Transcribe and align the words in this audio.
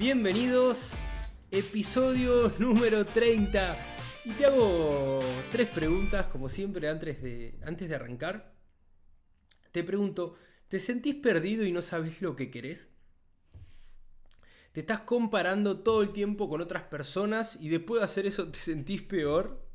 Bienvenidos, 0.00 0.92
episodio 1.50 2.50
número 2.58 3.04
30. 3.04 3.76
Y 4.24 4.30
te 4.30 4.46
hago 4.46 5.20
tres 5.50 5.68
preguntas, 5.68 6.26
como 6.28 6.48
siempre, 6.48 6.88
antes 6.88 7.22
de, 7.22 7.58
antes 7.66 7.86
de 7.86 7.94
arrancar. 7.96 8.54
Te 9.72 9.84
pregunto, 9.84 10.36
¿te 10.68 10.78
sentís 10.78 11.16
perdido 11.16 11.66
y 11.66 11.72
no 11.72 11.82
sabes 11.82 12.22
lo 12.22 12.34
que 12.34 12.50
querés? 12.50 12.88
¿Te 14.72 14.80
estás 14.80 15.00
comparando 15.00 15.80
todo 15.80 16.00
el 16.00 16.14
tiempo 16.14 16.48
con 16.48 16.62
otras 16.62 16.84
personas 16.84 17.58
y 17.60 17.68
después 17.68 18.00
de 18.00 18.06
hacer 18.06 18.24
eso 18.24 18.50
te 18.50 18.58
sentís 18.58 19.02
peor? 19.02 19.68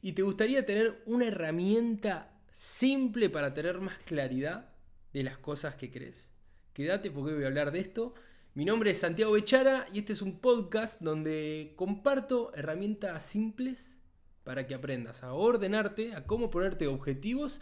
¿Y 0.00 0.12
te 0.12 0.22
gustaría 0.22 0.64
tener 0.64 1.02
una 1.04 1.26
herramienta 1.26 2.32
simple 2.50 3.28
para 3.28 3.52
tener 3.52 3.78
más 3.78 3.98
claridad 3.98 4.72
de 5.12 5.22
las 5.22 5.36
cosas 5.36 5.76
que 5.76 5.90
crees? 5.90 6.30
Quédate 6.72 7.10
porque 7.10 7.34
voy 7.34 7.44
a 7.44 7.48
hablar 7.48 7.72
de 7.72 7.80
esto. 7.80 8.14
Mi 8.52 8.64
nombre 8.64 8.90
es 8.90 8.98
Santiago 8.98 9.32
Bechara 9.32 9.86
y 9.92 10.00
este 10.00 10.12
es 10.12 10.22
un 10.22 10.40
podcast 10.40 11.00
donde 11.00 11.72
comparto 11.76 12.52
herramientas 12.56 13.24
simples 13.24 13.96
para 14.42 14.66
que 14.66 14.74
aprendas 14.74 15.22
a 15.22 15.34
ordenarte, 15.34 16.16
a 16.16 16.26
cómo 16.26 16.50
ponerte 16.50 16.88
objetivos 16.88 17.60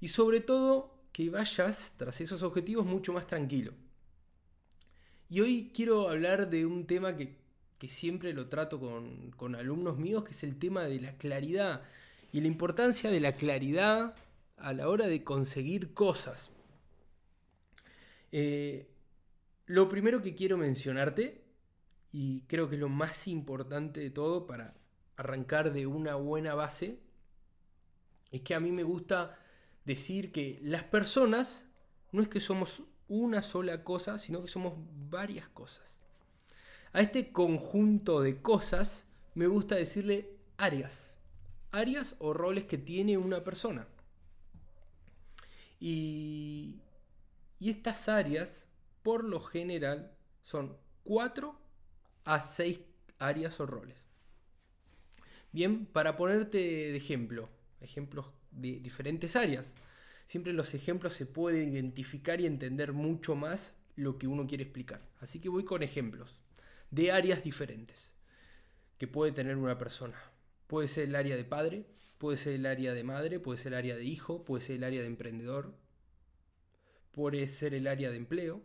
y 0.00 0.08
sobre 0.08 0.38
todo 0.38 0.94
que 1.10 1.28
vayas 1.28 1.94
tras 1.96 2.20
esos 2.20 2.44
objetivos 2.44 2.86
mucho 2.86 3.12
más 3.12 3.26
tranquilo. 3.26 3.72
Y 5.28 5.40
hoy 5.40 5.72
quiero 5.74 6.08
hablar 6.08 6.48
de 6.48 6.66
un 6.66 6.86
tema 6.86 7.16
que, 7.16 7.36
siempre 7.88 8.32
lo 8.32 8.48
trato 8.48 8.78
con, 8.78 9.32
con 9.32 9.56
alumnos 9.56 9.98
míos, 9.98 10.22
que 10.22 10.30
es 10.30 10.44
el 10.44 10.56
tema 10.56 10.84
de 10.84 11.00
la 11.00 11.16
claridad 11.16 11.82
y 12.32 12.40
la 12.42 12.46
importancia 12.46 13.10
de 13.10 13.20
la 13.20 13.32
claridad 13.32 14.14
a 14.56 14.72
la 14.72 14.88
hora 14.88 15.08
de 15.08 15.24
conseguir 15.24 15.94
cosas. 15.94 16.52
Eh, 18.30 18.88
lo 19.68 19.88
primero 19.88 20.22
que 20.22 20.34
quiero 20.34 20.56
mencionarte, 20.56 21.44
y 22.10 22.40
creo 22.42 22.68
que 22.68 22.76
es 22.76 22.80
lo 22.80 22.88
más 22.88 23.28
importante 23.28 24.00
de 24.00 24.10
todo 24.10 24.46
para 24.46 24.74
arrancar 25.16 25.72
de 25.72 25.86
una 25.86 26.14
buena 26.14 26.54
base, 26.54 27.00
es 28.32 28.40
que 28.40 28.54
a 28.54 28.60
mí 28.60 28.72
me 28.72 28.82
gusta 28.82 29.38
decir 29.84 30.32
que 30.32 30.58
las 30.62 30.84
personas 30.84 31.66
no 32.12 32.22
es 32.22 32.28
que 32.28 32.40
somos 32.40 32.82
una 33.08 33.42
sola 33.42 33.84
cosa, 33.84 34.18
sino 34.18 34.40
que 34.40 34.48
somos 34.48 34.74
varias 35.10 35.48
cosas. 35.48 35.98
A 36.94 37.02
este 37.02 37.30
conjunto 37.30 38.22
de 38.22 38.40
cosas 38.40 39.04
me 39.34 39.46
gusta 39.46 39.74
decirle 39.74 40.30
áreas. 40.56 41.18
Áreas 41.72 42.16
o 42.20 42.32
roles 42.32 42.64
que 42.64 42.78
tiene 42.78 43.18
una 43.18 43.44
persona. 43.44 43.86
Y, 45.78 46.80
y 47.60 47.68
estas 47.70 48.08
áreas, 48.08 48.67
por 49.02 49.24
lo 49.24 49.40
general, 49.40 50.12
son 50.42 50.76
cuatro 51.04 51.58
a 52.24 52.40
seis 52.40 52.80
áreas 53.18 53.60
o 53.60 53.66
roles. 53.66 54.06
Bien, 55.52 55.86
para 55.86 56.16
ponerte 56.16 56.58
de 56.58 56.96
ejemplo, 56.96 57.48
ejemplos 57.80 58.26
de 58.50 58.80
diferentes 58.80 59.36
áreas 59.36 59.74
siempre 60.28 60.52
los 60.52 60.74
ejemplos 60.74 61.14
se 61.14 61.24
puede 61.24 61.64
identificar 61.64 62.40
y 62.40 62.46
entender 62.46 62.92
mucho 62.92 63.34
más 63.34 63.72
lo 63.96 64.18
que 64.18 64.28
uno 64.28 64.46
quiere 64.46 64.64
explicar. 64.64 65.00
Así 65.20 65.40
que 65.40 65.48
voy 65.48 65.64
con 65.64 65.82
ejemplos 65.82 66.38
de 66.90 67.12
áreas 67.12 67.42
diferentes 67.42 68.12
que 68.98 69.08
puede 69.08 69.32
tener 69.32 69.56
una 69.56 69.78
persona. 69.78 70.20
Puede 70.66 70.86
ser 70.86 71.08
el 71.08 71.16
área 71.16 71.34
de 71.34 71.44
padre, 71.44 71.86
puede 72.18 72.36
ser 72.36 72.52
el 72.52 72.66
área 72.66 72.92
de 72.92 73.04
madre, 73.04 73.40
puede 73.40 73.56
ser 73.56 73.72
el 73.72 73.78
área 73.78 73.96
de 73.96 74.04
hijo, 74.04 74.44
puede 74.44 74.62
ser 74.62 74.76
el 74.76 74.84
área 74.84 75.00
de 75.00 75.06
emprendedor, 75.06 75.74
puede 77.10 77.48
ser 77.48 77.72
el 77.72 77.86
área 77.86 78.10
de 78.10 78.16
empleo, 78.18 78.60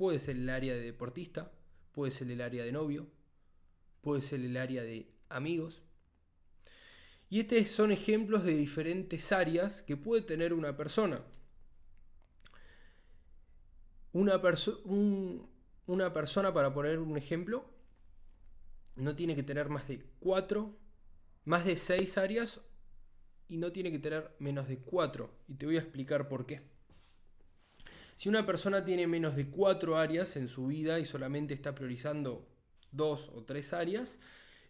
puede 0.00 0.18
ser 0.18 0.36
el 0.36 0.48
área 0.48 0.72
de 0.72 0.80
deportista, 0.80 1.52
puede 1.92 2.10
ser 2.10 2.30
el 2.30 2.40
área 2.40 2.64
de 2.64 2.72
novio, 2.72 3.06
puede 4.00 4.22
ser 4.22 4.40
el 4.40 4.56
área 4.56 4.82
de 4.82 5.12
amigos, 5.28 5.82
y 7.28 7.40
estos 7.40 7.70
son 7.70 7.92
ejemplos 7.92 8.42
de 8.44 8.54
diferentes 8.54 9.30
áreas 9.30 9.82
que 9.82 9.98
puede 9.98 10.22
tener 10.22 10.54
una 10.54 10.74
persona. 10.74 11.22
Una, 14.12 14.40
una 15.84 16.12
persona, 16.14 16.54
para 16.54 16.72
poner 16.72 16.98
un 16.98 17.18
ejemplo, 17.18 17.66
no 18.96 19.14
tiene 19.14 19.36
que 19.36 19.42
tener 19.42 19.68
más 19.68 19.86
de 19.86 20.02
cuatro, 20.18 20.78
más 21.44 21.66
de 21.66 21.76
seis 21.76 22.16
áreas 22.16 22.62
y 23.48 23.58
no 23.58 23.70
tiene 23.70 23.92
que 23.92 23.98
tener 23.98 24.34
menos 24.38 24.66
de 24.66 24.78
cuatro. 24.78 25.30
Y 25.46 25.56
te 25.56 25.66
voy 25.66 25.76
a 25.76 25.80
explicar 25.80 26.26
por 26.26 26.46
qué. 26.46 26.79
Si 28.20 28.28
una 28.28 28.44
persona 28.44 28.84
tiene 28.84 29.06
menos 29.06 29.34
de 29.34 29.48
cuatro 29.48 29.96
áreas 29.96 30.36
en 30.36 30.48
su 30.48 30.66
vida 30.66 31.00
y 31.00 31.06
solamente 31.06 31.54
está 31.54 31.74
priorizando 31.74 32.46
dos 32.92 33.30
o 33.34 33.44
tres 33.44 33.72
áreas, 33.72 34.18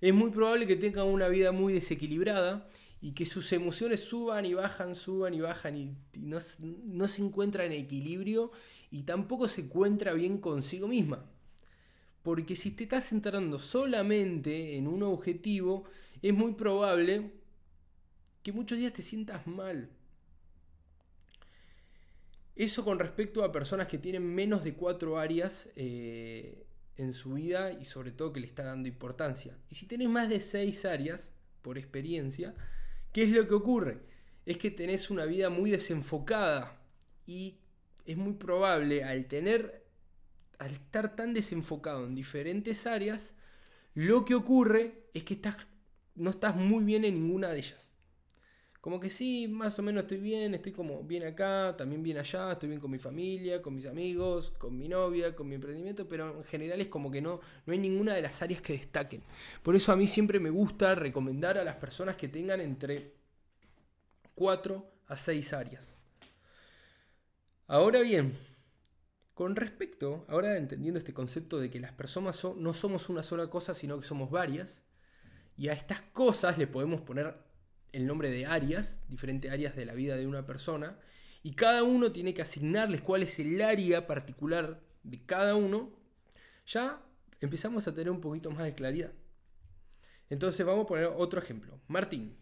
es 0.00 0.14
muy 0.14 0.30
probable 0.30 0.68
que 0.68 0.76
tenga 0.76 1.02
una 1.02 1.26
vida 1.26 1.50
muy 1.50 1.72
desequilibrada 1.72 2.70
y 3.00 3.10
que 3.10 3.26
sus 3.26 3.52
emociones 3.52 4.04
suban 4.04 4.46
y 4.46 4.54
bajan, 4.54 4.94
suban 4.94 5.34
y 5.34 5.40
bajan 5.40 5.76
y, 5.76 5.96
no, 6.20 6.38
no, 6.60 7.08
se 7.08 7.22
encuentra 7.22 7.64
en 7.64 7.72
equilibrio 7.72 8.52
y 8.88 9.02
tampoco 9.02 9.48
se 9.48 9.62
encuentra 9.62 10.12
bien 10.12 10.38
consigo 10.38 10.86
misma. 10.86 11.28
Porque 12.22 12.54
si 12.54 12.70
te 12.70 12.84
estás 12.84 13.08
centrando 13.08 13.58
solamente 13.58 14.76
en 14.76 14.86
un 14.86 15.02
objetivo, 15.02 15.86
es 16.22 16.32
muy 16.32 16.52
probable 16.52 17.32
que 18.44 18.52
muchos 18.52 18.78
días 18.78 18.92
te 18.92 19.02
sientas 19.02 19.44
mal. 19.48 19.90
Eso 22.60 22.84
con 22.84 22.98
respecto 22.98 23.42
a 23.42 23.52
personas 23.52 23.86
que 23.86 23.96
tienen 23.96 24.22
menos 24.22 24.62
de 24.62 24.74
cuatro 24.74 25.18
áreas 25.18 25.70
eh, 25.76 26.66
en 26.98 27.14
su 27.14 27.32
vida 27.32 27.72
y 27.72 27.86
sobre 27.86 28.12
todo 28.12 28.34
que 28.34 28.40
le 28.40 28.46
está 28.46 28.64
dando 28.64 28.86
importancia. 28.86 29.56
Y 29.70 29.76
si 29.76 29.86
tenés 29.86 30.10
más 30.10 30.28
de 30.28 30.40
seis 30.40 30.84
áreas, 30.84 31.32
por 31.62 31.78
experiencia, 31.78 32.54
¿qué 33.14 33.22
es 33.22 33.30
lo 33.30 33.48
que 33.48 33.54
ocurre? 33.54 34.02
Es 34.44 34.58
que 34.58 34.70
tenés 34.70 35.08
una 35.08 35.24
vida 35.24 35.48
muy 35.48 35.70
desenfocada 35.70 36.78
y 37.24 37.60
es 38.04 38.18
muy 38.18 38.34
probable 38.34 39.04
al 39.04 39.24
tener, 39.24 39.86
al 40.58 40.72
estar 40.72 41.16
tan 41.16 41.32
desenfocado 41.32 42.06
en 42.06 42.14
diferentes 42.14 42.86
áreas, 42.86 43.36
lo 43.94 44.26
que 44.26 44.34
ocurre 44.34 45.06
es 45.14 45.24
que 45.24 45.32
estás, 45.32 45.56
no 46.14 46.28
estás 46.28 46.56
muy 46.56 46.84
bien 46.84 47.06
en 47.06 47.14
ninguna 47.14 47.48
de 47.48 47.56
ellas. 47.56 47.89
Como 48.80 48.98
que 48.98 49.10
sí, 49.10 49.46
más 49.46 49.78
o 49.78 49.82
menos 49.82 50.04
estoy 50.04 50.18
bien, 50.18 50.54
estoy 50.54 50.72
como 50.72 51.02
bien 51.02 51.24
acá, 51.24 51.74
también 51.76 52.02
bien 52.02 52.16
allá, 52.16 52.52
estoy 52.52 52.70
bien 52.70 52.80
con 52.80 52.90
mi 52.90 52.98
familia, 52.98 53.60
con 53.60 53.74
mis 53.74 53.84
amigos, 53.84 54.52
con 54.56 54.78
mi 54.78 54.88
novia, 54.88 55.36
con 55.36 55.48
mi 55.48 55.56
emprendimiento, 55.56 56.08
pero 56.08 56.38
en 56.38 56.44
general 56.44 56.80
es 56.80 56.88
como 56.88 57.10
que 57.10 57.20
no, 57.20 57.40
no 57.66 57.72
hay 57.74 57.78
ninguna 57.78 58.14
de 58.14 58.22
las 58.22 58.40
áreas 58.40 58.62
que 58.62 58.72
destaquen. 58.72 59.22
Por 59.62 59.76
eso 59.76 59.92
a 59.92 59.96
mí 59.96 60.06
siempre 60.06 60.40
me 60.40 60.48
gusta 60.48 60.94
recomendar 60.94 61.58
a 61.58 61.64
las 61.64 61.76
personas 61.76 62.16
que 62.16 62.28
tengan 62.28 62.62
entre 62.62 63.12
4 64.34 64.90
a 65.08 65.16
6 65.18 65.52
áreas. 65.52 65.96
Ahora 67.66 68.00
bien, 68.00 68.34
con 69.34 69.56
respecto, 69.56 70.24
ahora 70.26 70.56
entendiendo 70.56 70.98
este 70.98 71.12
concepto 71.12 71.60
de 71.60 71.70
que 71.70 71.80
las 71.80 71.92
personas 71.92 72.42
no 72.56 72.72
somos 72.72 73.10
una 73.10 73.22
sola 73.22 73.50
cosa, 73.50 73.74
sino 73.74 74.00
que 74.00 74.06
somos 74.06 74.30
varias, 74.30 74.84
y 75.58 75.68
a 75.68 75.74
estas 75.74 76.00
cosas 76.00 76.56
le 76.56 76.66
podemos 76.66 77.02
poner 77.02 77.49
el 77.92 78.06
nombre 78.06 78.30
de 78.30 78.46
áreas, 78.46 79.00
diferentes 79.08 79.50
áreas 79.50 79.76
de 79.76 79.86
la 79.86 79.94
vida 79.94 80.16
de 80.16 80.26
una 80.26 80.46
persona, 80.46 80.98
y 81.42 81.52
cada 81.52 81.82
uno 81.82 82.12
tiene 82.12 82.34
que 82.34 82.42
asignarles 82.42 83.00
cuál 83.00 83.22
es 83.22 83.38
el 83.38 83.60
área 83.60 84.06
particular 84.06 84.80
de 85.02 85.24
cada 85.24 85.54
uno, 85.54 85.90
ya 86.66 87.02
empezamos 87.40 87.86
a 87.88 87.94
tener 87.94 88.10
un 88.10 88.20
poquito 88.20 88.50
más 88.50 88.64
de 88.64 88.74
claridad. 88.74 89.12
Entonces 90.28 90.64
vamos 90.64 90.84
a 90.84 90.88
poner 90.88 91.06
otro 91.06 91.40
ejemplo. 91.40 91.80
Martín. 91.88 92.36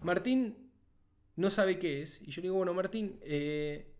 Martín 0.00 0.70
no 1.36 1.50
sabe 1.50 1.78
qué 1.78 2.02
es. 2.02 2.20
Y 2.22 2.30
yo 2.30 2.42
le 2.42 2.48
digo, 2.48 2.56
bueno, 2.56 2.74
Martín, 2.74 3.18
eh, 3.22 3.94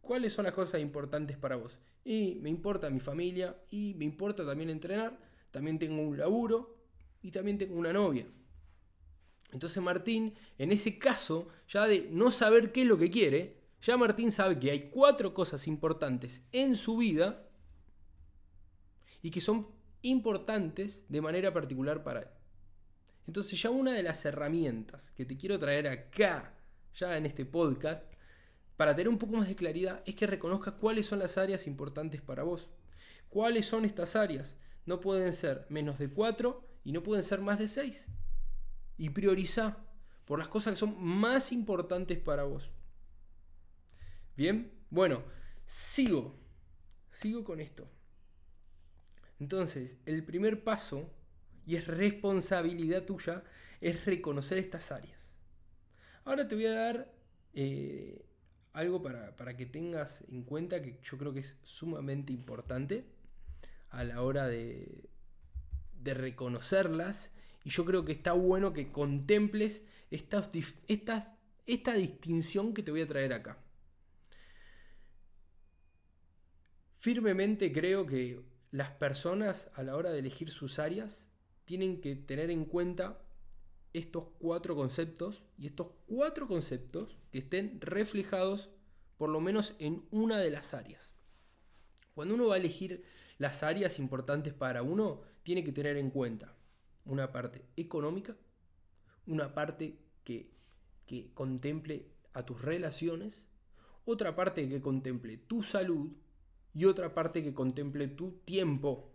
¿cuáles 0.00 0.32
son 0.32 0.44
las 0.44 0.54
cosas 0.54 0.80
importantes 0.80 1.36
para 1.36 1.56
vos? 1.56 1.78
Y 2.04 2.38
me 2.42 2.50
importa 2.50 2.90
mi 2.90 3.00
familia, 3.00 3.56
y 3.70 3.94
me 3.94 4.04
importa 4.04 4.44
también 4.44 4.70
entrenar, 4.70 5.18
también 5.50 5.78
tengo 5.78 6.02
un 6.02 6.18
laburo, 6.18 6.76
y 7.22 7.30
también 7.30 7.58
tengo 7.58 7.76
una 7.76 7.92
novia. 7.92 8.26
Entonces 9.52 9.82
Martín, 9.82 10.34
en 10.58 10.72
ese 10.72 10.98
caso, 10.98 11.48
ya 11.68 11.86
de 11.86 12.08
no 12.10 12.30
saber 12.30 12.72
qué 12.72 12.82
es 12.82 12.86
lo 12.86 12.98
que 12.98 13.10
quiere, 13.10 13.60
ya 13.80 13.96
Martín 13.96 14.32
sabe 14.32 14.58
que 14.58 14.70
hay 14.70 14.90
cuatro 14.90 15.32
cosas 15.32 15.66
importantes 15.68 16.42
en 16.52 16.76
su 16.76 16.96
vida 16.96 17.48
y 19.22 19.30
que 19.30 19.40
son 19.40 19.68
importantes 20.02 21.04
de 21.08 21.20
manera 21.20 21.52
particular 21.52 22.02
para 22.02 22.20
él. 22.20 22.28
Entonces 23.26 23.60
ya 23.60 23.70
una 23.70 23.92
de 23.92 24.02
las 24.02 24.24
herramientas 24.24 25.10
que 25.12 25.24
te 25.24 25.36
quiero 25.36 25.58
traer 25.58 25.88
acá, 25.88 26.54
ya 26.94 27.16
en 27.16 27.26
este 27.26 27.44
podcast, 27.44 28.04
para 28.76 28.94
tener 28.94 29.08
un 29.08 29.18
poco 29.18 29.36
más 29.36 29.48
de 29.48 29.56
claridad, 29.56 30.02
es 30.06 30.14
que 30.14 30.26
reconozcas 30.26 30.74
cuáles 30.74 31.06
son 31.06 31.18
las 31.18 31.38
áreas 31.38 31.66
importantes 31.66 32.20
para 32.20 32.42
vos. 32.42 32.68
¿Cuáles 33.28 33.66
son 33.66 33.84
estas 33.84 34.16
áreas? 34.16 34.56
No 34.84 35.00
pueden 35.00 35.32
ser 35.32 35.66
menos 35.68 35.98
de 35.98 36.10
cuatro 36.10 36.68
y 36.84 36.92
no 36.92 37.02
pueden 37.02 37.24
ser 37.24 37.40
más 37.40 37.58
de 37.58 37.68
seis 37.68 38.08
y 38.98 39.10
prioriza 39.10 39.78
por 40.24 40.38
las 40.38 40.48
cosas 40.48 40.74
que 40.74 40.80
son 40.80 41.02
más 41.02 41.52
importantes 41.52 42.18
para 42.18 42.44
vos. 42.44 42.70
Bien, 44.36 44.72
bueno, 44.90 45.22
sigo, 45.66 46.34
sigo 47.10 47.44
con 47.44 47.60
esto. 47.60 47.88
Entonces, 49.38 49.98
el 50.06 50.24
primer 50.24 50.64
paso, 50.64 51.10
y 51.66 51.76
es 51.76 51.86
responsabilidad 51.86 53.04
tuya, 53.04 53.44
es 53.80 54.04
reconocer 54.04 54.58
estas 54.58 54.92
áreas. 54.92 55.30
Ahora 56.24 56.48
te 56.48 56.54
voy 56.54 56.66
a 56.66 56.74
dar 56.74 57.12
eh, 57.54 58.26
algo 58.72 59.02
para, 59.02 59.36
para, 59.36 59.56
que 59.56 59.66
tengas 59.66 60.24
en 60.28 60.42
cuenta 60.42 60.82
que 60.82 60.98
yo 61.02 61.18
creo 61.18 61.32
que 61.32 61.40
es 61.40 61.56
sumamente 61.62 62.32
importante 62.32 63.06
a 63.90 64.04
la 64.04 64.22
hora 64.22 64.46
de, 64.46 65.08
de 65.94 66.14
reconocerlas. 66.14 67.30
Y 67.66 67.70
yo 67.70 67.84
creo 67.84 68.04
que 68.04 68.12
está 68.12 68.32
bueno 68.32 68.72
que 68.72 68.92
contemples 68.92 69.82
estas, 70.12 70.52
esta 71.66 71.94
distinción 71.94 72.72
que 72.72 72.84
te 72.84 72.92
voy 72.92 73.00
a 73.00 73.08
traer 73.08 73.32
acá. 73.32 73.58
Firmemente 76.94 77.72
creo 77.72 78.06
que 78.06 78.40
las 78.70 78.90
personas 78.90 79.68
a 79.74 79.82
la 79.82 79.96
hora 79.96 80.12
de 80.12 80.20
elegir 80.20 80.50
sus 80.50 80.78
áreas 80.78 81.26
tienen 81.64 82.00
que 82.00 82.14
tener 82.14 82.52
en 82.52 82.66
cuenta 82.66 83.20
estos 83.92 84.28
cuatro 84.38 84.76
conceptos 84.76 85.42
y 85.58 85.66
estos 85.66 85.88
cuatro 86.06 86.46
conceptos 86.46 87.16
que 87.32 87.38
estén 87.38 87.80
reflejados 87.80 88.70
por 89.16 89.28
lo 89.28 89.40
menos 89.40 89.74
en 89.80 90.06
una 90.12 90.38
de 90.38 90.50
las 90.50 90.72
áreas. 90.72 91.16
Cuando 92.14 92.34
uno 92.34 92.46
va 92.46 92.54
a 92.54 92.58
elegir 92.58 93.02
las 93.38 93.64
áreas 93.64 93.98
importantes 93.98 94.54
para 94.54 94.84
uno, 94.84 95.22
tiene 95.42 95.64
que 95.64 95.72
tener 95.72 95.96
en 95.96 96.10
cuenta 96.10 96.55
una 97.06 97.32
parte 97.32 97.64
económica, 97.76 98.36
una 99.26 99.54
parte 99.54 99.98
que, 100.24 100.52
que 101.06 101.32
contemple 101.34 102.06
a 102.32 102.44
tus 102.44 102.60
relaciones, 102.60 103.46
otra 104.04 104.36
parte 104.36 104.68
que 104.68 104.80
contemple 104.80 105.38
tu 105.38 105.62
salud 105.62 106.12
y 106.74 106.84
otra 106.84 107.14
parte 107.14 107.42
que 107.42 107.54
contemple 107.54 108.08
tu 108.08 108.32
tiempo. 108.44 109.12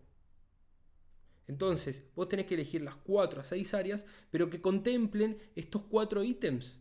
Entonces, 1.48 2.04
vos 2.16 2.28
tenés 2.30 2.46
que 2.46 2.56
elegir 2.56 2.82
las 2.82 2.96
cuatro 2.96 3.42
a 3.42 3.44
seis 3.44 3.74
áreas, 3.74 4.06
pero 4.32 4.50
que 4.50 4.62
contemplen 4.62 5.38
estos 5.56 5.84
cuatro 5.84 6.24
ítems 6.24 6.80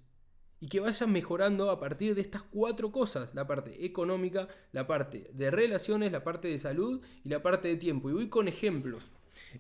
y 0.61 0.69
que 0.69 0.81
vayan 0.81 1.11
mejorando 1.11 1.71
a 1.71 1.81
partir 1.81 2.15
de 2.15 2.21
estas 2.21 2.43
cuatro 2.43 2.93
cosas, 2.93 3.35
la 3.35 3.47
parte 3.47 3.85
económica, 3.85 4.47
la 4.73 4.87
parte 4.87 5.31
de 5.33 5.51
relaciones, 5.51 6.13
la 6.13 6.23
parte 6.23 6.49
de 6.49 6.59
salud 6.59 7.01
y 7.25 7.31
la 7.31 7.43
parte 7.43 7.69
de 7.69 7.77
tiempo. 7.77 8.11
Y 8.11 8.13
voy 8.13 8.29
con 8.29 8.47
ejemplos. 8.47 9.11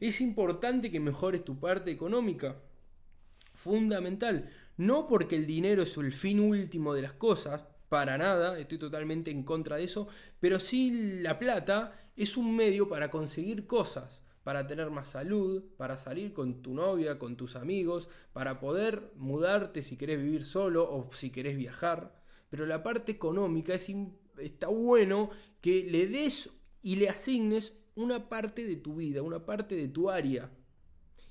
Es 0.01 0.21
importante 0.21 0.91
que 0.91 1.01
mejores 1.01 1.45
tu 1.45 1.59
parte 1.59 1.91
económica. 1.91 2.57
Fundamental. 3.55 4.51
No 4.77 5.07
porque 5.07 5.37
el 5.37 5.47
dinero 5.47 5.83
es 5.83 5.97
el 5.97 6.13
fin 6.13 6.41
último 6.41 6.95
de 6.95 7.03
las 7.03 7.13
cosas, 7.13 7.63
para 7.89 8.17
nada, 8.17 8.59
estoy 8.59 8.79
totalmente 8.79 9.31
en 9.31 9.43
contra 9.43 9.77
de 9.77 9.85
eso, 9.85 10.07
pero 10.39 10.61
sí 10.61 11.19
la 11.21 11.39
plata 11.39 11.93
es 12.17 12.37
un 12.37 12.55
medio 12.55 12.89
para 12.89 13.11
conseguir 13.11 13.67
cosas 13.67 14.23
para 14.43 14.67
tener 14.67 14.91
más 14.91 15.11
salud, 15.11 15.63
para 15.77 15.99
salir 15.99 16.33
con 16.33 16.63
tu 16.63 16.75
novia, 16.75 17.19
con 17.19 17.37
tus 17.37 17.57
amigos, 17.57 18.09
para 18.33 18.59
poder 18.59 19.13
mudarte 19.17 19.83
si 19.83 19.97
querés 19.97 20.19
vivir 20.19 20.45
solo 20.45 20.91
o 20.91 21.11
si 21.13 21.31
querés 21.31 21.57
viajar. 21.57 22.21
Pero 22.49 22.67
la 22.67 22.83
parte 22.83 23.13
económica 23.13 23.75
es, 23.75 23.91
está 24.39 24.69
bueno 24.69 25.31
que 25.61 25.85
le 25.85 26.07
des 26.07 26.51
y 26.83 26.97
le 26.97 27.09
asignes 27.09 27.75
una 27.95 28.29
parte 28.29 28.65
de 28.67 28.77
tu 28.77 28.97
vida, 28.97 29.23
una 29.23 29.45
parte 29.45 29.75
de 29.75 29.89
tu 29.89 30.11
área. 30.11 30.51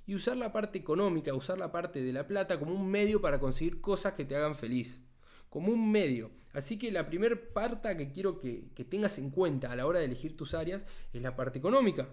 Y 0.05 0.15
usar 0.15 0.37
la 0.37 0.51
parte 0.51 0.79
económica, 0.79 1.33
usar 1.33 1.57
la 1.57 1.71
parte 1.71 2.01
de 2.01 2.13
la 2.13 2.25
plata 2.25 2.59
como 2.59 2.73
un 2.73 2.89
medio 2.89 3.21
para 3.21 3.39
conseguir 3.39 3.79
cosas 3.79 4.13
que 4.13 4.25
te 4.25 4.35
hagan 4.35 4.55
feliz. 4.55 5.01
Como 5.49 5.71
un 5.71 5.91
medio. 5.91 6.31
Así 6.53 6.79
que 6.79 6.91
la 6.91 7.05
primera 7.07 7.35
parte 7.53 7.95
que 7.95 8.11
quiero 8.11 8.39
que, 8.39 8.69
que 8.73 8.83
tengas 8.83 9.17
en 9.19 9.29
cuenta 9.29 9.71
a 9.71 9.75
la 9.75 9.85
hora 9.85 9.99
de 9.99 10.05
elegir 10.05 10.35
tus 10.35 10.53
áreas 10.53 10.85
es 11.13 11.21
la 11.21 11.35
parte 11.35 11.59
económica. 11.59 12.09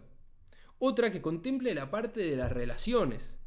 Otra 0.78 1.10
que 1.10 1.22
contemple 1.22 1.74
la 1.74 1.90
parte 1.90 2.20
de 2.20 2.36
las 2.36 2.52
relaciones. 2.52 3.38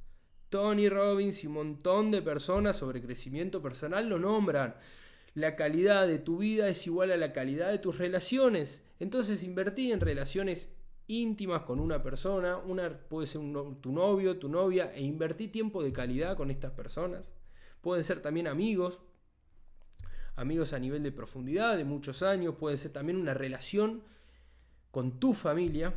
Tony 0.49 0.89
Robbins 0.89 1.43
y 1.43 1.47
un 1.47 1.53
montón 1.53 2.09
de 2.09 2.23
personas 2.23 2.77
sobre 2.77 3.03
crecimiento 3.03 3.61
personal 3.61 4.09
lo 4.09 4.17
nombran. 4.17 4.75
La 5.35 5.55
calidad 5.55 6.07
de 6.07 6.17
tu 6.17 6.39
vida 6.39 6.69
es 6.69 6.87
igual 6.87 7.11
a 7.11 7.17
la 7.17 7.33
calidad 7.33 7.69
de 7.69 7.77
tus 7.77 7.99
relaciones. 7.99 8.81
Entonces 8.99 9.43
invertí 9.43 9.91
en 9.91 9.99
relaciones 9.99 10.69
íntimas 11.09 11.63
con 11.63 11.79
una 11.79 12.01
persona, 12.01 12.61
puede 13.09 13.27
ser 13.27 13.41
tu 13.81 13.91
novio, 13.91 14.37
tu 14.37 14.47
novia, 14.47 14.91
e 14.93 15.01
invertí 15.01 15.47
tiempo 15.47 15.83
de 15.83 15.91
calidad 15.91 16.37
con 16.37 16.51
estas 16.51 16.71
personas. 16.71 17.31
Pueden 17.81 18.03
ser 18.03 18.21
también 18.21 18.47
amigos, 18.47 19.01
amigos 20.35 20.71
a 20.71 20.79
nivel 20.79 21.01
de 21.01 21.11
profundidad, 21.11 21.77
de 21.77 21.83
muchos 21.83 22.21
años, 22.21 22.55
puede 22.55 22.77
ser 22.77 22.91
también 22.91 23.17
una 23.17 23.33
relación 23.33 24.03
con 24.91 25.19
tu 25.19 25.33
familia, 25.33 25.95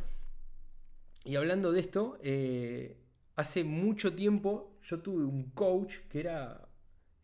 y 1.23 1.35
hablando 1.35 1.71
de 1.71 1.79
esto, 1.79 2.17
eh, 2.21 2.97
hace 3.35 3.63
mucho 3.63 4.13
tiempo 4.13 4.77
yo 4.83 4.99
tuve 4.99 5.23
un 5.23 5.51
coach 5.51 5.97
que 6.09 6.19
era, 6.19 6.67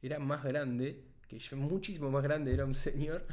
era 0.01 0.19
más 0.19 0.43
grande, 0.43 1.05
que 1.27 1.39
yo 1.39 1.57
muchísimo 1.57 2.09
más 2.11 2.23
grande, 2.23 2.53
era 2.53 2.65
un 2.65 2.75
señor, 2.75 3.25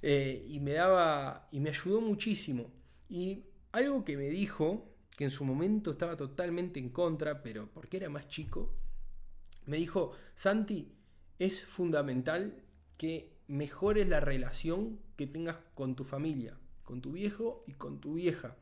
eh, 0.00 0.46
y 0.48 0.60
me 0.60 0.72
daba, 0.72 1.48
y 1.52 1.60
me 1.60 1.70
ayudó 1.70 2.00
muchísimo. 2.00 2.72
Y 3.08 3.44
algo 3.72 4.04
que 4.04 4.16
me 4.16 4.28
dijo, 4.28 4.88
que 5.16 5.24
en 5.24 5.30
su 5.30 5.44
momento 5.44 5.90
estaba 5.90 6.16
totalmente 6.16 6.78
en 6.78 6.90
contra, 6.90 7.42
pero 7.42 7.68
porque 7.72 7.96
era 7.96 8.08
más 8.08 8.28
chico, 8.28 8.72
me 9.66 9.76
dijo, 9.76 10.12
Santi, 10.34 10.92
es 11.38 11.64
fundamental 11.64 12.62
que 12.96 13.36
mejores 13.48 14.08
la 14.08 14.20
relación 14.20 15.00
que 15.16 15.26
tengas 15.26 15.56
con 15.74 15.96
tu 15.96 16.04
familia, 16.04 16.56
con 16.84 17.00
tu 17.00 17.12
viejo 17.12 17.64
y 17.66 17.72
con 17.72 18.00
tu 18.00 18.14
vieja. 18.14 18.56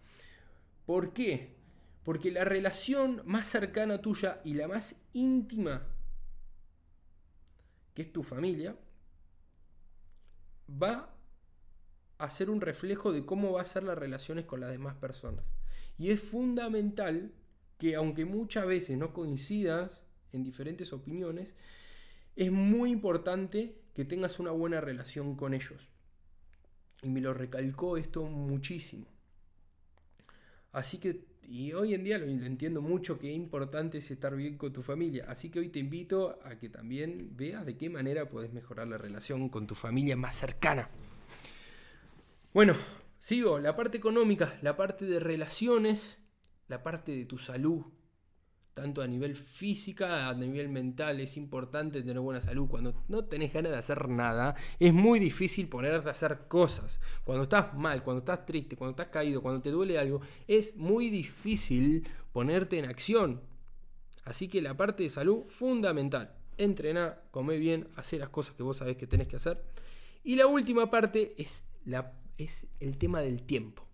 ¿Por 0.85 1.13
qué? 1.13 1.57
Porque 2.05 2.31
la 2.31 2.45
relación 2.45 3.23
más 3.25 3.49
cercana 3.49 4.01
tuya 4.01 4.41
y 4.45 4.55
la 4.55 4.69
más 4.69 5.03
íntima, 5.13 5.87
que 7.95 8.03
es 8.03 8.13
tu 8.13 8.23
familia, 8.23 8.77
va 10.71 11.16
a 12.19 12.31
ser 12.31 12.51
un 12.51 12.61
reflejo 12.61 13.13
de 13.13 13.25
cómo 13.25 13.53
va 13.53 13.63
a 13.63 13.67
ser 13.67 13.83
las 13.83 13.99
relaciones 13.99 14.45
con 14.45 14.61
las 14.61 14.71
demás 14.71 14.97
personas. 14.97 15.45
Y 15.99 16.11
es 16.11 16.21
fundamental 16.21 17.33
que 17.79 17.95
aunque 17.95 18.25
muchas 18.25 18.67
veces 18.67 18.97
no 18.97 19.13
coincidas 19.13 20.03
en 20.33 20.43
diferentes 20.43 20.93
opiniones, 20.93 21.55
es 22.37 22.51
muy 22.51 22.91
importante 22.91 23.77
que 23.95 24.05
tengas 24.05 24.39
una 24.39 24.51
buena 24.51 24.81
relación 24.81 25.37
con 25.37 25.55
ellos. 25.55 25.89
Y 27.03 27.09
me 27.09 27.21
lo 27.21 27.35
recalcó 27.35 27.97
esto 27.97 28.25
muchísimo. 28.25 29.07
Así 30.73 30.99
que, 30.99 31.25
y 31.43 31.73
hoy 31.73 31.95
en 31.95 32.05
día 32.05 32.19
lo, 32.19 32.27
entiendo 32.27 32.83
mucho, 32.83 33.19
que 33.19 33.33
importante 33.33 33.99
es 33.99 34.11
estar 34.11 34.37
bien 34.37 34.59
con 34.59 34.73
tu 34.73 34.83
familia. 34.83 35.25
Así 35.29 35.51
que 35.51 35.61
hoy 35.61 35.69
te 35.71 35.79
invito 35.79 36.39
a 36.45 36.59
que 36.59 36.69
también 36.69 37.35
veas 37.35 37.65
de 37.65 37.77
qué 37.77 37.89
manera 37.89 38.29
puedes 38.29 38.53
mejorar 38.53 38.87
la 38.89 38.99
relación 38.99 39.49
con 39.49 39.67
tu 39.67 39.75
familia 39.75 40.17
más 40.17 40.35
cercana. 40.35 40.91
Bueno, 42.57 42.75
sigo, 43.19 43.59
la 43.59 43.77
parte 43.77 43.99
económica, 43.99 44.59
la 44.63 44.79
parte 44.79 45.05
de 45.05 45.21
relaciones, 45.21 46.17
la 46.69 46.83
parte 46.83 47.13
de 47.13 47.27
tu 47.27 47.37
salud, 47.37 47.85
tanto 48.73 49.03
a 49.03 49.07
nivel 49.07 49.37
física, 49.37 50.27
a 50.27 50.33
nivel 50.33 50.71
mental, 50.71 51.21
es 51.21 51.37
importante 51.37 52.01
tener 52.01 52.19
buena 52.19 52.41
salud. 52.41 52.67
Cuando 52.67 53.05
no 53.09 53.27
tenés 53.27 53.53
ganas 53.53 53.73
de 53.73 53.79
hacer 53.79 54.09
nada, 54.09 54.55
es 54.79 54.95
muy 54.95 55.19
difícil 55.19 55.69
ponerte 55.69 56.09
a 56.09 56.13
hacer 56.13 56.49
cosas. 56.49 56.99
Cuando 57.25 57.43
estás 57.43 57.75
mal, 57.75 58.03
cuando 58.03 58.21
estás 58.21 58.47
triste, 58.47 58.75
cuando 58.75 58.93
estás 58.93 59.13
caído, 59.13 59.43
cuando 59.43 59.61
te 59.61 59.71
duele 59.71 59.99
algo, 59.99 60.23
es 60.49 60.75
muy 60.77 61.11
difícil 61.11 62.09
ponerte 62.33 62.79
en 62.79 62.87
acción. 62.87 63.43
Así 64.25 64.49
que 64.49 64.63
la 64.63 64.75
parte 64.75 65.03
de 65.03 65.11
salud, 65.11 65.45
fundamental. 65.51 66.35
Entrená, 66.57 67.21
come 67.33 67.59
bien, 67.59 67.91
hacer 67.97 68.21
las 68.21 68.31
cosas 68.31 68.55
que 68.55 68.63
vos 68.63 68.79
sabés 68.79 68.97
que 68.97 69.07
tenés 69.07 69.29
que 69.29 69.37
hacer. 69.37 69.63
Y 70.25 70.37
la 70.37 70.47
última 70.47 70.91
parte 70.91 71.35
es, 71.37 71.67
la, 71.85 72.15
es 72.39 72.67
el 72.81 72.99
tema 72.99 73.21
del 73.21 73.43
tiempo. 73.43 73.87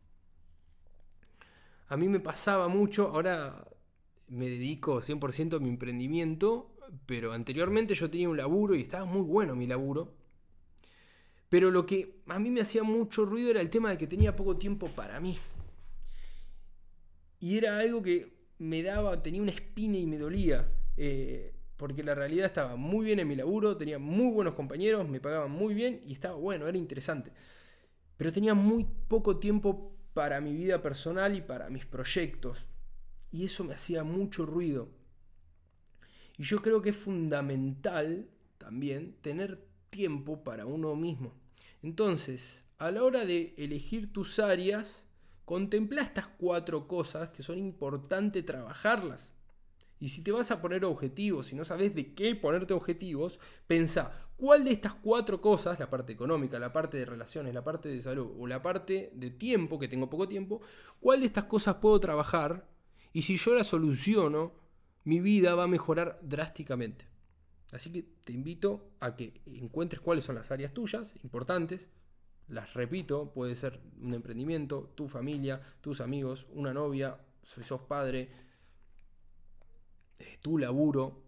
A 1.89 1.97
mí 1.97 2.09
me 2.09 2.21
pasaba 2.21 2.69
mucho, 2.69 3.09
ahora 3.09 3.69
me 4.29 4.49
dedico 4.49 5.01
100% 5.01 5.57
a 5.57 5.61
mi 5.61 5.69
emprendimiento, 5.69 6.75
pero 7.07 7.33
anteriormente 7.33 7.95
yo 7.95 8.11
tenía 8.11 8.29
un 8.29 8.37
laburo 8.37 8.75
y 8.75 8.81
estaba 8.81 9.05
muy 9.05 9.23
bueno 9.23 9.55
mi 9.55 9.67
laburo. 9.67 10.15
Pero 11.49 11.71
lo 11.71 11.85
que 11.85 12.23
a 12.29 12.39
mí 12.39 12.51
me 12.51 12.63
hacía 12.63 12.83
mucho 12.83 13.27
ruido 13.27 13.51
era 13.51 13.61
el 13.61 13.69
tema 13.69 13.91
de 13.91 13.99
que 13.99 14.07
tenía 14.07 14.35
poco 14.35 14.57
tiempo 14.57 14.89
para 14.89 15.21
mí. 15.21 15.37
Y 17.41 17.59
era 17.59 17.79
algo 17.79 18.03
que 18.03 18.33
me 18.59 18.83
daba, 18.83 19.23
tenía 19.23 19.43
una 19.43 19.51
espina 19.51 19.99
y 19.99 20.07
me 20.07 20.17
dolía. 20.17 20.67
Eh, 20.97 21.53
porque 21.77 22.03
la 22.05 22.15
realidad 22.15 22.47
estaba 22.47 22.77
muy 22.77 23.07
bien 23.07 23.19
en 23.19 23.27
mi 23.27 23.35
laburo, 23.35 23.77
tenía 23.77 23.99
muy 23.99 24.33
buenos 24.33 24.55
compañeros, 24.55 25.09
me 25.09 25.21
pagaban 25.21 25.51
muy 25.51 25.75
bien 25.75 26.01
y 26.07 26.13
estaba 26.13 26.37
bueno, 26.37 26.69
era 26.69 26.79
interesante. 26.79 27.33
Pero 28.16 28.33
tenía 28.33 28.54
muy 28.54 28.87
poco 29.09 29.38
tiempo 29.38 29.97
para 30.14 30.40
mi 30.40 30.54
vida 30.54 30.83
personal 30.83 31.35
y 31.35 31.40
para 31.40 31.71
mis 31.71 31.87
proyectos 31.87 32.66
y 33.33 33.47
eso 33.47 33.64
me 33.64 33.75
hacía 33.75 34.04
mucho 34.04 34.45
ruido. 34.47 34.88
Y 36.37 36.45
yo 36.45 36.61
creo 36.62 36.83
que 36.83 36.90
es 36.90 36.97
fundamental 36.97 38.28
también 38.59 39.16
tener 39.23 39.66
tiempo 39.90 40.45
para 40.45 40.66
uno 40.66 40.95
mismo. 40.95 41.35
Entonces, 41.83 42.64
a 42.78 42.90
la 42.90 43.02
hora 43.02 43.25
de 43.25 43.54
elegir 43.57 44.12
tus 44.12 44.38
áreas, 44.38 45.07
contempla 45.45 46.02
estas 46.02 46.28
cuatro 46.28 46.87
cosas 46.87 47.31
que 47.31 47.42
son 47.42 47.59
importantes 47.59 48.45
trabajarlas. 48.45 49.33
Y 49.99 50.11
si 50.11 50.23
te 50.23 50.33
vas 50.33 50.50
a 50.50 50.61
poner 50.61 50.85
objetivos, 50.85 51.47
si 51.47 51.57
no 51.57 51.64
sabes 51.64 51.95
de 51.95 52.12
qué 52.14 52.35
ponerte 52.35 52.75
objetivos, 52.75 53.38
pensá, 53.66 54.22
¿cuál 54.37 54.65
de 54.65 54.73
estas 54.73 54.95
cuatro 54.95 55.41
cosas, 55.41 55.79
la 55.79 55.91
parte 55.91 56.12
económica, 56.12 56.59
la 56.59 56.73
parte 56.73 56.97
de 56.97 57.05
relaciones, 57.05 57.55
la 57.55 57.65
parte 57.65 57.89
de 57.89 58.01
salud 58.01 58.33
o 58.39 58.47
la 58.47 58.62
parte 58.62 59.11
de 59.15 59.31
tiempo, 59.31 59.79
que 59.79 59.89
tengo 59.89 60.11
poco 60.11 60.29
tiempo, 60.29 60.61
cuál 61.01 61.21
de 61.21 61.27
estas 61.27 61.45
cosas 61.45 61.77
puedo 61.77 61.99
trabajar? 62.01 62.69
Y 63.12 63.23
si 63.23 63.37
yo 63.37 63.55
la 63.55 63.65
soluciono, 63.65 64.53
mi 65.05 65.21
vida 65.21 65.55
va 65.55 65.65
a 65.65 65.69
mejorar 65.69 66.19
drásticamente. 66.23 67.07
Así 67.73 67.91
que 67.91 68.03
te 68.25 68.33
invito 68.33 68.93
a 69.01 69.17
que 69.17 69.41
encuentres 69.47 70.01
cuáles 70.01 70.25
son 70.25 70.35
las 70.35 70.51
áreas 70.51 70.73
tuyas 70.73 71.15
importantes. 71.23 71.89
Las 72.49 72.75
repito, 72.75 73.33
puede 73.33 73.55
ser 73.55 73.81
un 74.01 74.15
emprendimiento, 74.15 74.93
tu 74.95 75.09
familia, 75.09 75.61
tus 75.81 76.01
amigos, 76.01 76.47
una 76.53 76.75
novia, 76.75 77.19
si 77.43 77.62
sos 77.62 77.81
padre, 77.83 78.31
eh, 80.19 80.39
tu 80.43 80.59
laburo, 80.59 81.23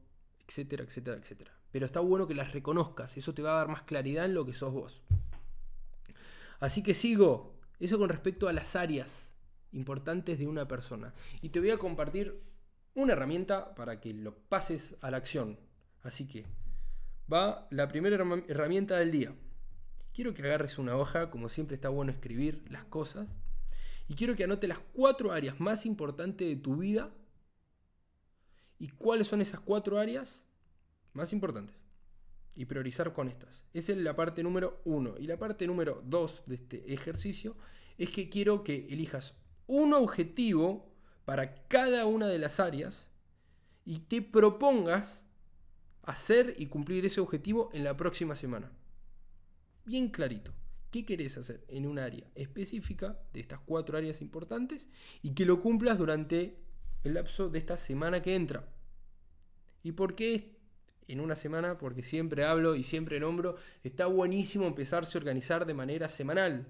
etcétera, 0.47 0.85
etcétera, 0.85 1.17
etcétera. 1.17 1.53
Pero 1.75 1.87
está 1.87 1.99
bueno 1.99 2.29
que 2.29 2.37
las 2.37 2.53
reconozcas, 2.53 3.17
eso 3.17 3.35
te 3.35 3.43
va 3.43 3.51
a 3.51 3.57
dar 3.57 3.67
más 3.67 3.83
claridad 3.83 4.27
en 4.27 4.35
lo 4.35 4.47
que 4.47 4.55
sos 4.55 4.73
vos. 4.73 5.03
Así 6.61 6.85
que 6.85 6.95
sigo, 6.95 7.59
eso 7.81 7.99
con 7.99 8.09
respecto 8.09 8.47
a 8.47 8.53
las 8.53 8.77
áreas 8.77 9.33
importantes 9.73 10.39
de 10.39 10.47
una 10.47 10.69
persona. 10.69 11.15
Y 11.43 11.49
te 11.49 11.59
voy 11.59 11.71
a 11.71 11.77
compartir 11.77 12.41
una 12.95 13.15
herramienta 13.15 13.75
para 13.75 14.01
que 14.01 14.15
lo 14.15 14.37
pases 14.37 14.95
a 15.01 15.11
la 15.11 15.17
acción. 15.17 15.59
Así 16.05 16.29
que 16.29 16.47
va 17.33 17.67
la 17.73 17.89
primera 17.89 18.25
herramienta 18.47 18.97
del 18.97 19.11
día. 19.11 19.35
Quiero 20.13 20.33
que 20.33 20.43
agarres 20.43 20.79
una 20.79 20.95
hoja, 20.95 21.29
como 21.29 21.49
siempre 21.49 21.75
está 21.75 21.89
bueno 21.89 22.13
escribir 22.13 22.65
las 22.71 22.85
cosas, 22.85 23.27
y 24.07 24.15
quiero 24.15 24.37
que 24.37 24.45
anote 24.45 24.69
las 24.69 24.79
cuatro 24.79 25.33
áreas 25.33 25.59
más 25.59 25.87
importantes 25.87 26.47
de 26.47 26.55
tu 26.55 26.77
vida 26.77 27.13
y 28.79 28.91
cuáles 28.91 29.27
son 29.27 29.41
esas 29.41 29.59
cuatro 29.59 29.99
áreas 29.99 30.45
más 31.15 31.33
importantes. 31.33 31.77
Y 32.57 32.67
priorizar 32.67 33.13
con 33.13 33.29
estas. 33.29 33.65
Esa 33.73 33.93
es 33.93 33.99
la 33.99 34.15
parte 34.15 34.43
número 34.43 34.81
uno. 34.85 35.15
Y 35.19 35.27
la 35.27 35.39
parte 35.39 35.67
número 35.67 36.03
dos 36.05 36.45
de 36.47 36.57
este 36.57 36.93
ejercicio 36.93 37.57
es 37.99 38.11
que 38.11 38.29
quiero 38.29 38.63
que 38.63 38.87
elijas 38.91 39.35
un 39.67 39.93
objetivo 39.93 40.95
para 41.25 41.67
cada 41.67 42.07
una 42.07 42.29
de 42.29 42.39
las 42.39 42.61
áreas 42.61 43.09
y 43.85 44.01
te 44.01 44.23
propongas 44.23 45.23
hacer 46.03 46.55
y 46.59 46.67
cumplir 46.67 47.05
ese 47.07 47.21
objetivo 47.21 47.71
en 47.73 47.85
la 47.85 47.97
próxima 47.97 48.37
semana. 48.37 48.71
Bien 49.85 50.09
clarito. 50.09 50.53
¿Qué 50.91 51.05
querés 51.05 51.37
hacer 51.37 51.65
en 51.69 51.87
un 51.87 51.99
área 51.99 52.31
específica 52.37 53.19
de 53.33 53.41
estas 53.41 53.59
cuatro 53.61 53.99
áreas 53.99 54.21
importantes 54.21 54.89
y 55.23 55.35
que 55.35 55.45
lo 55.45 55.61
cumplas 55.61 55.99
durante 55.99 56.57
el 57.03 57.15
lapso 57.15 57.49
de 57.49 57.59
esta 57.59 57.79
semana 57.79 58.23
que 58.23 58.37
entra? 58.37 58.73
¿Y 59.83 59.93
por 59.93 60.15
qué 60.15 60.54
en 61.09 61.21
una 61.21 61.37
semana? 61.37 61.79
Porque 61.79 62.03
siempre 62.03 62.45
hablo 62.45 62.75
y 62.75 62.85
siempre 62.85 63.21
nombro, 63.21 63.57
está 63.83 64.07
buenísimo 64.07 64.67
empezarse 64.67 65.17
a 65.17 65.21
organizar 65.21 65.67
de 65.67 65.75
manera 65.75 66.09
semanal. 66.09 66.67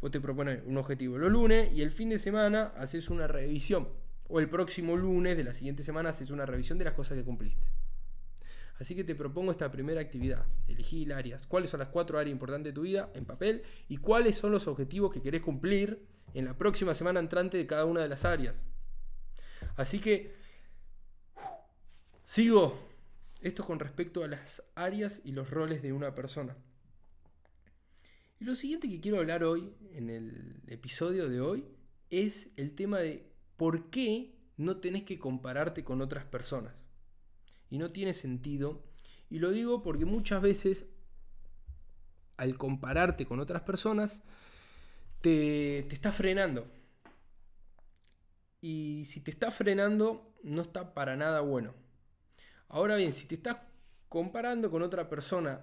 Vos 0.00 0.10
te 0.10 0.20
propones 0.20 0.60
un 0.66 0.76
objetivo 0.78 1.16
los 1.18 1.30
lunes 1.30 1.72
y 1.72 1.82
el 1.82 1.92
fin 1.92 2.08
de 2.08 2.18
semana 2.18 2.72
haces 2.76 3.08
una 3.08 3.26
revisión. 3.26 3.88
O 4.28 4.40
el 4.40 4.48
próximo 4.48 4.96
lunes 4.96 5.36
de 5.36 5.44
la 5.44 5.54
siguiente 5.54 5.82
semana 5.82 6.10
haces 6.10 6.30
una 6.30 6.46
revisión 6.46 6.78
de 6.78 6.84
las 6.84 6.94
cosas 6.94 7.16
que 7.18 7.24
cumpliste. 7.24 7.68
Así 8.78 8.96
que 8.96 9.04
te 9.04 9.14
propongo 9.14 9.52
esta 9.52 9.70
primera 9.70 10.00
actividad. 10.00 10.44
Elegí 10.66 11.10
áreas. 11.12 11.46
¿Cuáles 11.46 11.70
son 11.70 11.78
las 11.78 11.88
cuatro 11.88 12.18
áreas 12.18 12.32
importantes 12.32 12.72
de 12.72 12.74
tu 12.74 12.82
vida 12.82 13.10
en 13.14 13.24
papel? 13.24 13.62
¿Y 13.88 13.98
cuáles 13.98 14.36
son 14.36 14.50
los 14.50 14.66
objetivos 14.66 15.12
que 15.12 15.22
querés 15.22 15.40
cumplir 15.40 16.04
en 16.34 16.46
la 16.46 16.58
próxima 16.58 16.94
semana 16.94 17.20
entrante 17.20 17.56
de 17.58 17.66
cada 17.66 17.84
una 17.84 18.00
de 18.00 18.08
las 18.08 18.24
áreas? 18.24 18.62
Así 19.76 20.00
que 20.00 20.34
sigo. 22.24 22.91
Esto 23.42 23.64
con 23.64 23.80
respecto 23.80 24.22
a 24.22 24.28
las 24.28 24.62
áreas 24.76 25.20
y 25.24 25.32
los 25.32 25.50
roles 25.50 25.82
de 25.82 25.92
una 25.92 26.14
persona. 26.14 26.56
Y 28.38 28.44
lo 28.44 28.54
siguiente 28.54 28.88
que 28.88 29.00
quiero 29.00 29.18
hablar 29.18 29.42
hoy, 29.42 29.74
en 29.92 30.10
el 30.10 30.62
episodio 30.68 31.28
de 31.28 31.40
hoy, 31.40 31.64
es 32.10 32.50
el 32.56 32.74
tema 32.74 32.98
de 32.98 33.32
por 33.56 33.90
qué 33.90 34.34
no 34.56 34.76
tenés 34.76 35.02
que 35.02 35.18
compararte 35.18 35.82
con 35.82 36.00
otras 36.00 36.24
personas. 36.24 36.74
Y 37.68 37.78
no 37.78 37.90
tiene 37.90 38.14
sentido. 38.14 38.84
Y 39.28 39.38
lo 39.38 39.50
digo 39.50 39.82
porque 39.82 40.04
muchas 40.04 40.40
veces 40.40 40.86
al 42.36 42.56
compararte 42.56 43.26
con 43.26 43.40
otras 43.40 43.62
personas 43.62 44.22
te, 45.20 45.84
te 45.88 45.94
está 45.94 46.12
frenando. 46.12 46.66
Y 48.60 49.04
si 49.06 49.20
te 49.20 49.32
está 49.32 49.50
frenando 49.50 50.32
no 50.44 50.62
está 50.62 50.94
para 50.94 51.16
nada 51.16 51.40
bueno. 51.40 51.74
Ahora 52.72 52.96
bien, 52.96 53.12
si 53.12 53.26
te 53.26 53.34
estás 53.34 53.58
comparando 54.08 54.70
con 54.70 54.82
otra 54.82 55.06
persona 55.06 55.62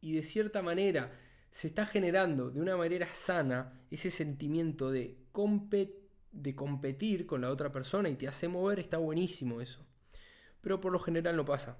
y 0.00 0.14
de 0.14 0.22
cierta 0.22 0.62
manera 0.62 1.12
se 1.50 1.66
está 1.66 1.84
generando 1.84 2.50
de 2.50 2.58
una 2.58 2.74
manera 2.74 3.06
sana 3.12 3.82
ese 3.90 4.10
sentimiento 4.10 4.90
de, 4.90 5.18
de 6.32 6.56
competir 6.56 7.26
con 7.26 7.42
la 7.42 7.50
otra 7.50 7.70
persona 7.70 8.08
y 8.08 8.16
te 8.16 8.28
hace 8.28 8.48
mover, 8.48 8.78
está 8.78 8.96
buenísimo 8.96 9.60
eso. 9.60 9.84
Pero 10.62 10.80
por 10.80 10.90
lo 10.90 11.00
general 11.00 11.36
no 11.36 11.44
pasa. 11.44 11.76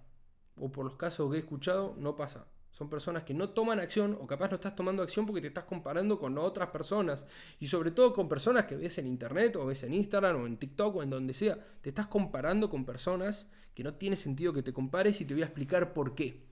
O 0.58 0.70
por 0.70 0.84
los 0.84 0.96
casos 0.96 1.30
que 1.30 1.38
he 1.38 1.40
escuchado, 1.40 1.96
no 1.98 2.14
pasa. 2.14 2.46
Son 2.76 2.90
personas 2.90 3.22
que 3.22 3.32
no 3.32 3.48
toman 3.48 3.80
acción 3.80 4.18
o 4.20 4.26
capaz 4.26 4.50
no 4.50 4.56
estás 4.56 4.76
tomando 4.76 5.02
acción 5.02 5.24
porque 5.24 5.40
te 5.40 5.46
estás 5.46 5.64
comparando 5.64 6.18
con 6.18 6.36
otras 6.36 6.68
personas. 6.68 7.24
Y 7.58 7.68
sobre 7.68 7.90
todo 7.90 8.12
con 8.12 8.28
personas 8.28 8.66
que 8.66 8.76
ves 8.76 8.98
en 8.98 9.06
internet 9.06 9.56
o 9.56 9.64
ves 9.64 9.82
en 9.84 9.94
Instagram 9.94 10.42
o 10.42 10.46
en 10.46 10.58
TikTok 10.58 10.96
o 10.96 11.02
en 11.02 11.08
donde 11.08 11.32
sea. 11.32 11.58
Te 11.80 11.88
estás 11.88 12.06
comparando 12.06 12.68
con 12.68 12.84
personas 12.84 13.46
que 13.72 13.82
no 13.82 13.94
tiene 13.94 14.14
sentido 14.14 14.52
que 14.52 14.62
te 14.62 14.74
compares 14.74 15.18
y 15.22 15.24
te 15.24 15.32
voy 15.32 15.42
a 15.42 15.46
explicar 15.46 15.94
por 15.94 16.14
qué. 16.14 16.44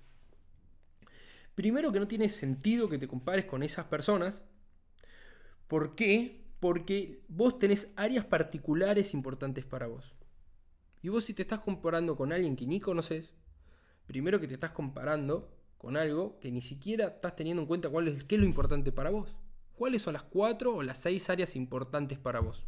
Primero 1.54 1.92
que 1.92 2.00
no 2.00 2.08
tiene 2.08 2.30
sentido 2.30 2.88
que 2.88 2.96
te 2.96 3.06
compares 3.06 3.44
con 3.44 3.62
esas 3.62 3.84
personas. 3.84 4.40
¿Por 5.68 5.94
qué? 5.94 6.46
Porque 6.58 7.22
vos 7.28 7.58
tenés 7.58 7.92
áreas 7.96 8.24
particulares 8.24 9.12
importantes 9.12 9.66
para 9.66 9.88
vos. 9.88 10.14
Y 11.02 11.10
vos 11.10 11.24
si 11.24 11.34
te 11.34 11.42
estás 11.42 11.60
comparando 11.60 12.16
con 12.16 12.32
alguien 12.32 12.56
que 12.56 12.66
ni 12.66 12.80
conoces, 12.80 13.34
primero 14.06 14.40
que 14.40 14.48
te 14.48 14.54
estás 14.54 14.72
comparando 14.72 15.50
con 15.84 15.98
algo 15.98 16.38
que 16.40 16.50
ni 16.50 16.62
siquiera 16.62 17.08
estás 17.08 17.36
teniendo 17.36 17.60
en 17.60 17.68
cuenta 17.68 17.90
cuál 17.90 18.08
es, 18.08 18.24
qué 18.24 18.36
es 18.36 18.40
lo 18.40 18.46
importante 18.46 18.90
para 18.90 19.10
vos. 19.10 19.36
¿Cuáles 19.74 20.00
son 20.00 20.14
las 20.14 20.22
cuatro 20.22 20.76
o 20.76 20.82
las 20.82 20.96
seis 20.96 21.28
áreas 21.28 21.56
importantes 21.56 22.18
para 22.18 22.40
vos? 22.40 22.64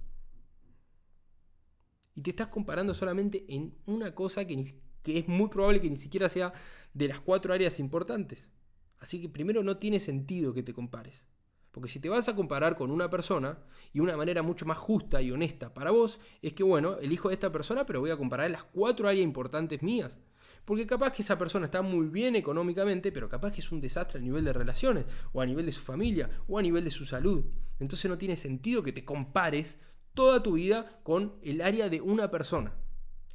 Y 2.14 2.20
te 2.20 2.28
estás 2.28 2.48
comparando 2.48 2.92
solamente 2.92 3.46
en 3.48 3.74
una 3.86 4.14
cosa 4.14 4.46
que, 4.46 4.62
que 5.02 5.18
es 5.18 5.28
muy 5.28 5.48
probable 5.48 5.80
que 5.80 5.88
ni 5.88 5.96
siquiera 5.96 6.28
sea 6.28 6.52
de 6.92 7.08
las 7.08 7.20
cuatro 7.20 7.54
áreas 7.54 7.80
importantes. 7.80 8.50
Así 8.98 9.22
que 9.22 9.30
primero 9.30 9.62
no 9.62 9.78
tiene 9.78 9.98
sentido 9.98 10.52
que 10.52 10.62
te 10.62 10.74
compares. 10.74 11.24
Porque 11.72 11.88
si 11.88 12.00
te 12.00 12.10
vas 12.10 12.28
a 12.28 12.36
comparar 12.36 12.76
con 12.76 12.90
una 12.90 13.08
persona, 13.08 13.58
y 13.94 14.00
una 14.00 14.14
manera 14.18 14.42
mucho 14.42 14.66
más 14.66 14.76
justa 14.76 15.22
y 15.22 15.30
honesta 15.30 15.72
para 15.72 15.90
vos, 15.90 16.20
es 16.42 16.52
que 16.52 16.62
bueno, 16.62 16.98
elijo 16.98 17.30
a 17.30 17.32
esta 17.32 17.50
persona, 17.50 17.86
pero 17.86 18.00
voy 18.00 18.10
a 18.10 18.18
comparar 18.18 18.50
las 18.50 18.64
cuatro 18.64 19.08
áreas 19.08 19.24
importantes 19.24 19.82
mías. 19.82 20.18
Porque 20.66 20.86
capaz 20.86 21.12
que 21.12 21.22
esa 21.22 21.38
persona 21.38 21.64
está 21.64 21.80
muy 21.80 22.08
bien 22.08 22.36
económicamente, 22.36 23.10
pero 23.10 23.30
capaz 23.30 23.52
que 23.52 23.62
es 23.62 23.72
un 23.72 23.80
desastre 23.80 24.18
a 24.18 24.22
nivel 24.22 24.44
de 24.44 24.52
relaciones, 24.52 25.06
o 25.32 25.40
a 25.40 25.46
nivel 25.46 25.64
de 25.64 25.72
su 25.72 25.80
familia, 25.80 26.28
o 26.46 26.58
a 26.58 26.62
nivel 26.62 26.84
de 26.84 26.90
su 26.90 27.06
salud. 27.06 27.46
Entonces 27.78 28.10
no 28.10 28.18
tiene 28.18 28.36
sentido 28.36 28.82
que 28.82 28.92
te 28.92 29.06
compares 29.06 29.80
toda 30.12 30.42
tu 30.42 30.52
vida 30.52 31.00
con 31.02 31.36
el 31.42 31.62
área 31.62 31.88
de 31.88 32.02
una 32.02 32.30
persona. 32.30 32.74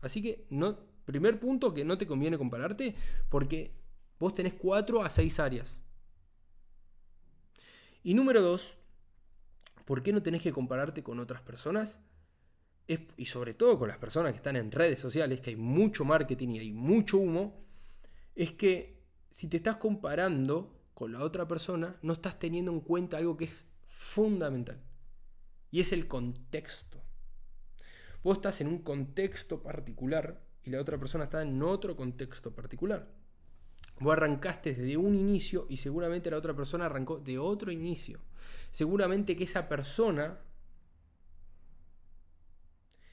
Así 0.01 0.21
que, 0.21 0.45
no, 0.51 0.77
primer 1.05 1.39
punto 1.39 1.73
que 1.73 1.83
no 1.83 1.97
te 1.97 2.05
conviene 2.05 2.37
compararte, 2.37 2.95
porque 3.29 3.81
Vos 4.21 4.35
tenés 4.35 4.53
4 4.53 5.01
a 5.01 5.09
6 5.09 5.39
áreas. 5.39 5.79
Y 8.03 8.13
número 8.13 8.39
2, 8.43 8.77
¿por 9.83 10.03
qué 10.03 10.13
no 10.13 10.21
tenés 10.21 10.43
que 10.43 10.51
compararte 10.51 11.01
con 11.01 11.19
otras 11.19 11.41
personas? 11.41 11.99
Y 13.17 13.25
sobre 13.25 13.53
todo 13.53 13.77
con 13.77 13.87
las 13.87 13.97
personas 13.97 14.31
que 14.31 14.37
están 14.37 14.55
en 14.55 14.71
redes 14.71 14.99
sociales, 14.99 15.41
que 15.41 15.51
hay 15.51 15.55
mucho 15.55 16.05
marketing 16.05 16.49
y 16.49 16.59
hay 16.59 16.71
mucho 16.71 17.17
humo, 17.17 17.63
es 18.35 18.53
que 18.53 19.01
si 19.29 19.47
te 19.47 19.57
estás 19.57 19.77
comparando 19.77 20.77
con 20.93 21.13
la 21.13 21.23
otra 21.23 21.47
persona, 21.47 21.97
no 22.01 22.13
estás 22.13 22.37
teniendo 22.37 22.71
en 22.71 22.81
cuenta 22.81 23.17
algo 23.17 23.37
que 23.37 23.45
es 23.45 23.65
fundamental. 23.87 24.79
Y 25.71 25.79
es 25.79 25.93
el 25.93 26.07
contexto. 26.07 27.01
Vos 28.23 28.37
estás 28.37 28.61
en 28.61 28.67
un 28.67 28.79
contexto 28.79 29.63
particular 29.63 30.41
y 30.63 30.69
la 30.69 30.79
otra 30.79 30.99
persona 30.99 31.23
está 31.23 31.41
en 31.41 31.61
otro 31.63 31.95
contexto 31.95 32.53
particular. 32.53 33.07
Vos 33.99 34.13
arrancaste 34.13 34.73
desde 34.73 34.97
un 34.97 35.15
inicio 35.15 35.65
y 35.69 35.77
seguramente 35.77 36.29
la 36.29 36.37
otra 36.37 36.55
persona 36.55 36.85
arrancó 36.85 37.19
de 37.19 37.39
otro 37.39 37.71
inicio. 37.71 38.19
Seguramente 38.69 39.35
que 39.35 39.45
esa 39.45 39.67
persona 39.67 40.39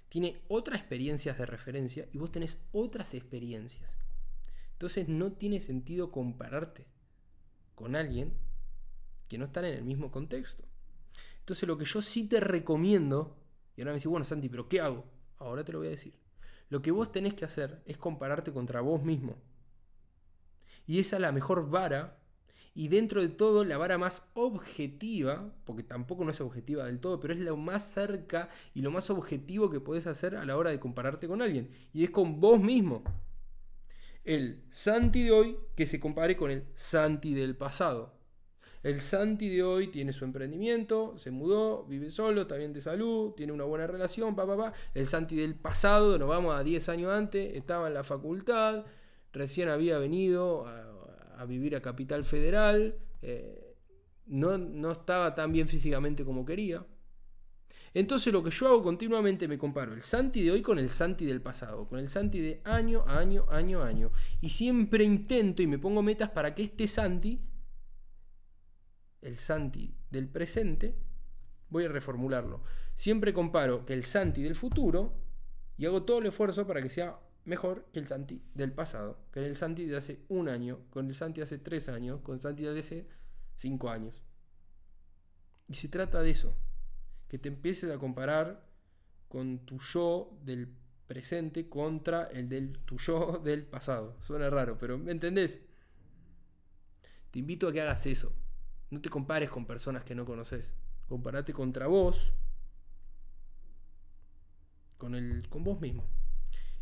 tiene 0.09 0.43
otras 0.49 0.81
experiencias 0.81 1.39
de 1.39 1.47
referencia 1.47 2.09
y 2.13 2.19
vos 2.19 2.33
tenés 2.33 2.59
otras 2.73 3.15
experiencias. 3.15 3.99
Entonces 4.73 5.09
no 5.09 5.33
tiene 5.33 5.61
sentido 5.61 6.11
compararte 6.11 6.87
con 7.75 7.97
alguien 7.97 8.33
que 9.29 9.39
no 9.39 9.45
está 9.45 9.61
en 9.61 9.75
el 9.75 9.85
mismo 9.85 10.11
contexto. 10.11 10.65
Entonces 11.41 11.67
lo 11.67 11.79
que 11.79 11.85
yo 11.85 12.03
sí 12.03 12.25
te 12.25 12.41
recomiendo, 12.41 13.37
y 13.77 13.81
ahora 13.81 13.93
me 13.93 13.97
decís, 13.97 14.11
bueno 14.11 14.25
Santi, 14.25 14.49
pero 14.49 14.69
¿qué 14.69 14.81
hago? 14.81 15.05
Ahora 15.39 15.65
te 15.65 15.73
lo 15.73 15.79
voy 15.79 15.89
a 15.89 15.93
decir. 15.93 16.19
Lo 16.69 16.83
que 16.83 16.91
vos 16.91 17.11
tenés 17.11 17.35
que 17.35 17.45
hacer 17.45 17.83
es 17.87 17.97
compararte 17.97 18.53
contra 18.53 18.81
vos 18.81 19.03
mismo. 19.03 19.37
Y 20.87 21.01
esa 21.01 21.17
es 21.17 21.23
la 21.23 21.33
mejor 21.33 21.69
vara. 21.71 22.19
Y 22.75 22.89
dentro 22.89 23.21
de 23.21 23.29
todo, 23.29 23.65
la 23.65 23.79
vara 23.79 23.99
más 23.99 24.29
objetiva, 24.35 25.53
porque 25.65 25.83
tampoco 25.83 26.25
no 26.25 26.31
es 26.31 26.41
objetiva 26.41 26.85
del 26.85 27.01
todo, 27.01 27.19
pero 27.19 27.35
es 27.35 27.41
lo 27.41 27.57
más 27.57 27.91
cerca 27.91 28.49
y 28.75 28.83
lo 28.83 28.91
más 28.91 29.11
objetivo 29.11 29.71
que 29.71 29.81
podés 29.81 30.07
hacer 30.07 30.37
a 30.37 30.45
la 30.45 30.57
hora 30.57 30.71
de 30.71 30.79
compararte 30.79 31.27
con 31.27 31.43
alguien. 31.43 31.71
Y 31.93 32.05
es 32.05 32.11
con 32.11 32.41
vos 32.41 32.61
mismo. 32.61 33.03
El 34.25 34.63
Santi 34.71 35.25
de 35.25 35.33
hoy 35.33 35.57
que 35.75 35.87
se 35.87 35.99
compare 35.99 36.37
con 36.37 36.51
el 36.51 36.65
Santi 36.75 37.35
del 37.35 37.57
pasado. 37.57 38.19
El 38.83 39.01
Santi 39.01 39.49
de 39.49 39.63
hoy 39.63 39.89
tiene 39.89 40.13
su 40.13 40.25
emprendimiento, 40.25 41.19
se 41.19 41.33
mudó, 41.33 41.85
vive 41.85 42.11
solo, 42.11 42.43
está 42.43 42.57
bien 42.57 42.73
de 42.73 42.81
salud, 42.81 43.33
tiene 43.33 43.53
una 43.53 43.65
buena 43.65 43.89
relación, 43.89 44.37
pa, 44.37 44.47
pa, 44.47 44.57
pa. 44.57 44.73
El 44.95 45.07
Santi 45.07 45.35
del 45.35 45.57
pasado, 45.57 46.17
nos 46.17 46.29
vamos 46.29 46.55
a 46.55 46.63
10 46.63 46.89
años 46.91 47.13
antes, 47.13 47.57
estaba 47.57 47.89
en 47.89 47.95
la 47.95 48.05
facultad, 48.05 48.85
recién 49.33 49.69
había 49.69 49.99
venido 49.99 50.67
a, 50.67 50.88
vivir 51.45 51.77
a 51.77 51.83
Capital 51.83 52.25
Federal, 52.25 52.97
eh, 53.23 53.77
no, 54.27 54.59
no 54.59 54.93
estaba 54.93 55.35
tan 55.35 55.53
bien 55.53 55.69
físicamente 55.69 56.25
como 56.25 56.45
quería. 56.45 56.87
Entonces 57.95 58.33
lo 58.33 58.45
que 58.45 58.51
yo 58.51 58.69
hago 58.69 58.83
continuamente 58.83 59.49
me 59.49 59.59
comparo 59.59 59.95
el 59.95 60.03
Santi 60.03 60.45
de 60.45 60.51
hoy 60.51 60.63
con 60.63 60.79
el 60.79 60.91
Santi 60.91 61.25
del 61.25 61.41
pasado, 61.41 61.89
con 61.89 61.99
el 61.99 62.09
Santi 62.09 62.41
de 62.41 62.61
año 62.65 63.05
a 63.07 63.19
año, 63.19 63.47
año 63.49 63.83
a 63.83 63.89
año. 63.89 64.13
Y 64.41 64.51
siempre 64.51 65.05
intento 65.05 65.63
y 65.63 65.67
me 65.67 65.79
pongo 65.79 66.03
metas 66.03 66.31
para 66.31 66.55
que 66.55 66.63
este 66.63 66.87
Santi 66.87 67.41
el 69.23 69.37
Santi 69.37 69.95
del 70.11 70.29
presente, 70.29 70.95
voy 71.69 71.85
a 71.85 71.89
reformularlo. 71.89 72.63
Siempre 72.95 73.33
comparo 73.33 73.85
que 73.85 73.95
el 73.95 74.05
Santi 74.05 74.43
del 74.43 74.57
futuro 74.57 75.15
y 75.77 75.87
hago 75.87 76.03
todo 76.03 76.19
el 76.19 76.27
esfuerzo 76.27 76.67
para 76.67 76.83
que 76.83 76.89
sea 76.89 77.19
mejor 77.49 77.87
que 77.93 77.99
el 77.99 78.07
Santi 78.07 78.43
del 78.55 78.73
pasado, 78.73 79.19
que 79.33 79.45
el 79.45 79.57
Santi 79.57 79.87
de 79.87 79.97
hace 79.97 80.25
un 80.29 80.49
año, 80.49 80.81
con 80.91 81.09
el 81.09 81.15
Santi 81.15 81.41
de 81.41 81.45
hace 81.45 81.59
tres 81.59 81.89
años, 81.89 82.21
con 82.21 82.37
el 82.37 82.41
Santi 82.41 82.63
de 82.63 82.79
hace 82.79 83.09
cinco 83.57 83.91
años. 83.91 84.23
Y 85.67 85.75
se 85.75 85.89
trata 85.89 86.23
de 86.23 86.31
eso, 86.31 86.55
que 87.29 87.39
te 87.39 87.49
empieces 87.49 87.91
a 87.91 87.99
comparar 87.99 88.67
con 89.29 89.61
tu 89.67 89.79
yo 89.79 90.39
del 90.43 90.75
presente 91.07 91.69
contra 91.69 92.25
el 92.25 92.49
del 92.49 92.79
tu 92.81 92.99
yo 92.99 93.39
del 93.45 93.65
pasado. 93.65 94.17
Suena 94.21 94.49
raro, 94.51 94.79
pero 94.79 94.99
¿me 94.99 95.13
entendés? 95.13 95.63
Te 97.31 97.39
invito 97.39 97.69
a 97.69 97.73
que 97.73 97.81
hagas 97.81 98.07
eso. 98.07 98.33
No 98.91 99.01
te 99.01 99.11
compares 99.11 99.51
con 99.51 99.67
personas 99.67 100.05
que 100.05 100.15
no 100.15 100.25
conoces. 100.25 100.73
Comparate 101.09 101.53
contra 101.53 101.87
vos. 101.87 102.33
Con, 104.97 105.15
el, 105.15 105.49
con 105.49 105.63
vos 105.63 105.81
mismo. 105.81 106.05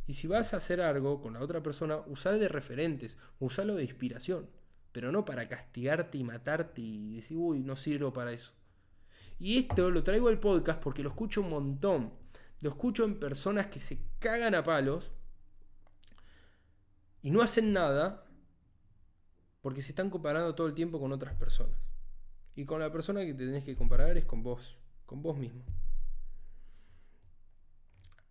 Y 0.06 0.14
si 0.14 0.26
vas 0.26 0.54
a 0.54 0.58
hacer 0.58 0.80
algo 0.80 1.20
con 1.20 1.34
la 1.34 1.40
otra 1.40 1.62
persona, 1.62 1.98
usalo 2.06 2.38
de 2.38 2.48
referentes, 2.48 3.16
usalo 3.40 3.74
de 3.74 3.84
inspiración. 3.84 4.48
Pero 4.92 5.10
no 5.10 5.24
para 5.24 5.48
castigarte 5.48 6.18
y 6.18 6.24
matarte 6.24 6.80
y 6.80 7.16
decir, 7.16 7.36
uy, 7.36 7.60
no 7.60 7.76
sirvo 7.76 8.12
para 8.12 8.32
eso. 8.32 8.52
Y 9.38 9.58
esto 9.58 9.90
lo 9.90 10.02
traigo 10.02 10.28
al 10.28 10.40
podcast 10.40 10.80
porque 10.80 11.02
lo 11.02 11.10
escucho 11.10 11.42
un 11.42 11.50
montón. 11.50 12.12
Lo 12.62 12.70
escucho 12.70 13.04
en 13.04 13.18
personas 13.18 13.66
que 13.66 13.80
se 13.80 13.98
cagan 14.18 14.54
a 14.54 14.62
palos 14.62 15.10
y 17.20 17.30
no 17.30 17.42
hacen 17.42 17.72
nada 17.72 18.24
porque 19.60 19.82
se 19.82 19.88
están 19.88 20.10
comparando 20.10 20.54
todo 20.54 20.68
el 20.68 20.74
tiempo 20.74 21.00
con 21.00 21.12
otras 21.12 21.34
personas. 21.34 21.76
Y 22.54 22.64
con 22.64 22.80
la 22.80 22.90
persona 22.90 23.20
que 23.26 23.34
te 23.34 23.44
tenés 23.44 23.64
que 23.64 23.76
comparar 23.76 24.16
es 24.16 24.24
con 24.24 24.42
vos, 24.42 24.78
con 25.04 25.22
vos 25.22 25.36
mismo. 25.36 25.64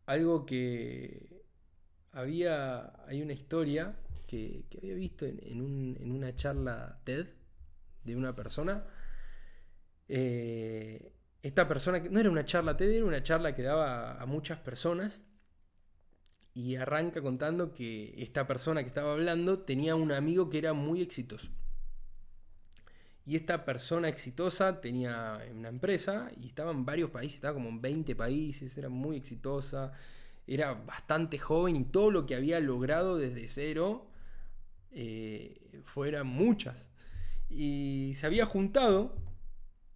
Algo 0.08 0.46
que 0.46 1.35
había, 2.16 2.94
hay 3.08 3.22
una 3.22 3.34
historia 3.34 3.96
que, 4.26 4.66
había 4.78 4.96
visto 4.96 5.26
en, 5.26 6.12
una 6.12 6.36
charla 6.36 7.00
TED 7.04 7.28
de 8.04 8.16
una 8.16 8.34
persona. 8.34 8.86
Eh, 10.08 11.12
esta 11.44 11.68
persona, 11.68 12.00
no 12.00 12.20
era 12.20 12.30
una 12.30 12.46
charla 12.46 12.78
TED, 12.78 12.90
era 12.90 13.06
una 13.06 13.22
charla 13.22 13.54
que 13.54 13.62
daba 13.62 14.20
a 14.20 14.26
muchas 14.26 14.60
personas. 14.60 15.22
Y 16.54 16.78
arranca 16.78 17.22
contando 17.22 17.74
que 17.74 18.16
esta 18.18 18.48
persona 18.48 18.82
que 18.82 18.88
estaba 18.88 19.12
hablando 19.12 19.60
tenía 19.60 19.96
un 19.96 20.14
amigo 20.14 20.50
que 20.50 20.60
era 20.60 20.72
muy 20.72 21.02
exitoso. 21.02 21.50
Y 23.26 23.36
esta 23.36 23.66
persona 23.66 24.08
exitosa 24.08 24.80
tenía 24.80 25.42
una 25.52 25.68
empresa 25.68 26.32
y 26.40 26.48
estaba 26.48 26.72
en 26.72 26.86
varios 26.86 27.10
países, 27.10 27.36
estaba 27.36 27.56
como 27.56 27.68
en 27.68 27.82
20 27.82 28.16
países, 28.16 28.78
era 28.78 28.88
muy 28.88 29.18
exitosa, 29.18 29.92
era 30.48 30.74
bastante 30.74 31.38
joven 31.40 31.76
y 31.76 31.86
todo 31.86 32.12
lo 32.12 32.26
que 32.26 32.36
había 32.36 32.60
logrado 32.60 33.18
desde 33.18 33.48
cero 33.48 34.08
eh, 34.92 35.82
muchas. 36.24 36.90
Y 37.50 38.14
se 38.16 38.26
había 38.26 38.46
juntado 38.46 39.16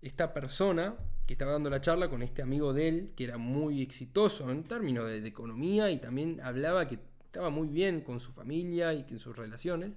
esta 0.01 0.33
persona 0.33 0.95
que 1.25 1.33
estaba 1.33 1.51
dando 1.51 1.69
la 1.69 1.81
charla 1.81 2.09
con 2.09 2.21
este 2.23 2.41
amigo 2.41 2.73
de 2.73 2.87
él, 2.87 3.13
que 3.15 3.25
era 3.25 3.37
muy 3.37 3.81
exitoso 3.81 4.49
en 4.49 4.63
términos 4.63 5.07
de, 5.07 5.21
de 5.21 5.27
economía 5.27 5.91
y 5.91 5.97
también 5.97 6.41
hablaba 6.41 6.87
que 6.87 6.99
estaba 7.25 7.49
muy 7.49 7.67
bien 7.67 8.01
con 8.01 8.19
su 8.19 8.31
familia 8.31 8.93
y 8.93 9.05
en 9.09 9.19
sus 9.19 9.35
relaciones. 9.35 9.91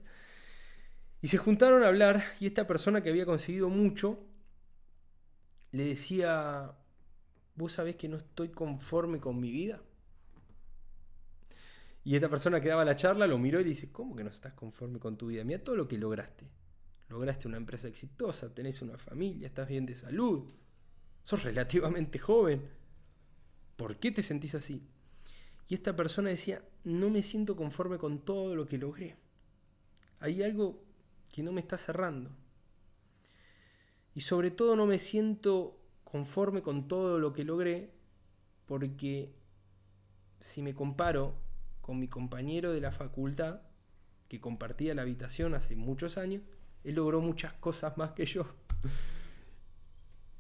Y 1.23 1.29
se 1.29 1.39
juntaron 1.39 1.83
a 1.85 1.89
hablar 1.89 2.23
y 2.41 2.47
esta 2.47 2.67
persona 2.67 3.03
que 3.03 3.11
había 3.11 3.25
conseguido 3.25 3.69
mucho 3.69 4.19
le 5.71 5.85
decía, 5.85 6.73
vos 7.55 7.73
sabés 7.73 7.97
que 7.97 8.09
no 8.09 8.19
estoy 8.19 8.49
conforme 8.51 9.21
con 9.21 9.41
mi 9.41 9.51
vida. 9.51 9.81
Y 12.05 12.17
esta 12.17 12.29
persona 12.29 12.61
que 12.61 12.69
daba 12.69 12.85
la 12.85 12.97
charla 12.97 13.27
lo 13.27 13.39
miró 13.39 13.61
y 13.61 13.65
le 13.65 13.71
dice, 13.71 13.93
¿cómo 13.93 14.17
que 14.17 14.25
no 14.25 14.31
estás 14.31 14.55
conforme 14.55 14.99
con 14.99 15.17
tu 15.17 15.29
vida? 15.29 15.45
Mira 15.45 15.63
todo 15.63 15.77
lo 15.77 15.87
que 15.87 15.99
lograste. 15.99 16.51
Lograste 17.09 17.47
una 17.47 17.59
empresa 17.59 17.89
exitosa, 17.89 18.53
tenés 18.53 18.83
una 18.83 18.99
familia, 18.99 19.47
estás 19.47 19.69
bien 19.69 19.87
de 19.87 19.95
salud, 19.95 20.51
sos 21.23 21.43
relativamente 21.43 22.19
joven. 22.19 22.63
¿Por 23.77 23.99
qué 23.99 24.11
te 24.11 24.23
sentís 24.23 24.55
así? 24.55 24.83
Y 25.69 25.75
esta 25.75 25.95
persona 25.95 26.31
decía, 26.31 26.63
no 26.85 27.11
me 27.11 27.23
siento 27.23 27.55
conforme 27.55 27.99
con 27.99 28.25
todo 28.25 28.57
lo 28.57 28.67
que 28.67 28.79
logré. 28.79 29.17
Hay 30.21 30.43
algo 30.43 30.83
que 31.33 31.43
no 31.43 31.53
me 31.53 31.61
está 31.61 31.79
cerrando. 31.79 32.31
Y 34.15 34.21
sobre 34.23 34.51
todo 34.51 34.77
no 34.77 34.87
me 34.87 34.99
siento 34.99 35.79
conforme 36.05 36.63
con 36.63 36.89
todo 36.89 37.19
lo 37.19 37.33
que 37.33 37.45
logré 37.45 37.91
porque 38.67 39.35
si 40.41 40.63
me 40.63 40.75
comparo 40.75 41.35
con 41.83 41.99
mi 41.99 42.09
compañero 42.09 42.73
de 42.73 42.81
la 42.81 42.91
facultad 42.91 43.61
que 44.29 44.41
compartía 44.41 44.95
la 44.95 45.03
habitación 45.03 45.55
hace 45.55 45.77
muchos 45.77 46.17
años, 46.17 46.43
él 46.85 46.95
logró 46.95 47.21
muchas 47.21 47.53
cosas 47.53 47.99
más 47.99 48.13
que 48.13 48.25
yo. 48.25 48.47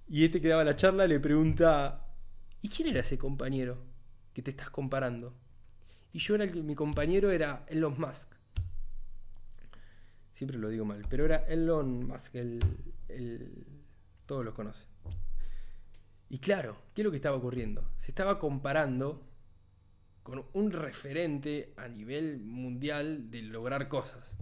Y 0.09 0.25
este 0.25 0.41
que 0.41 0.49
daba 0.49 0.65
la 0.65 0.77
charla 0.77 1.07
le 1.07 1.21
pregunta, 1.21 2.07
¿y 2.63 2.69
quién 2.69 2.89
era 2.89 3.01
ese 3.01 3.19
compañero 3.19 3.77
que 4.33 4.41
te 4.41 4.51
estás 4.51 4.71
comparando? 4.71 5.35
Y 6.15 6.19
yo 6.19 6.35
era 6.35 6.45
el 6.45 6.53
que 6.53 6.63
mi 6.63 6.75
compañero 6.75 7.31
era 7.31 7.67
Elon 7.69 7.99
Musk 7.99 8.33
siempre 10.43 10.59
lo 10.59 10.71
digo 10.71 10.85
mal, 10.85 11.05
pero 11.09 11.25
era 11.25 11.37
Elon 11.47 12.05
Musk, 12.05 12.35
el, 12.35 12.59
todos 14.27 14.45
lo 14.45 14.53
conocen. 14.53 14.89
Y 16.29 16.39
claro, 16.39 16.77
¿qué 16.95 17.03
es 17.03 17.05
lo 17.05 17.13
que 17.13 17.17
estaba 17.17 17.37
ocurriendo? 17.37 17.85
Se 17.99 18.11
estaba 18.11 18.41
comparando 18.41 19.23
con 20.23 20.45
un 20.53 20.71
referente 20.71 21.73
a 21.77 21.89
nivel 21.89 22.41
mundial 22.41 23.31
de 23.31 23.43
lograr 23.43 23.89
cosas. 23.89 24.35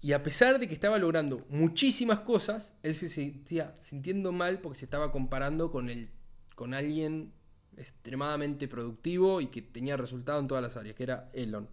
Y 0.00 0.12
a 0.12 0.22
pesar 0.22 0.60
de 0.60 0.68
que 0.68 0.74
estaba 0.74 0.98
logrando 0.98 1.44
muchísimas 1.48 2.20
cosas, 2.20 2.74
él 2.82 2.94
se 2.94 3.08
sentía 3.08 3.74
sintiendo 3.80 4.30
mal 4.30 4.60
porque 4.60 4.78
se 4.78 4.84
estaba 4.84 5.10
comparando 5.10 5.70
con, 5.72 5.88
el, 5.88 6.10
con 6.54 6.72
alguien 6.72 7.32
extremadamente 7.76 8.68
productivo 8.68 9.40
y 9.40 9.46
que 9.48 9.62
tenía 9.62 9.96
resultado 9.96 10.40
en 10.40 10.46
todas 10.46 10.62
las 10.62 10.76
áreas, 10.76 10.94
que 10.94 11.02
era 11.02 11.30
Elon. 11.32 11.68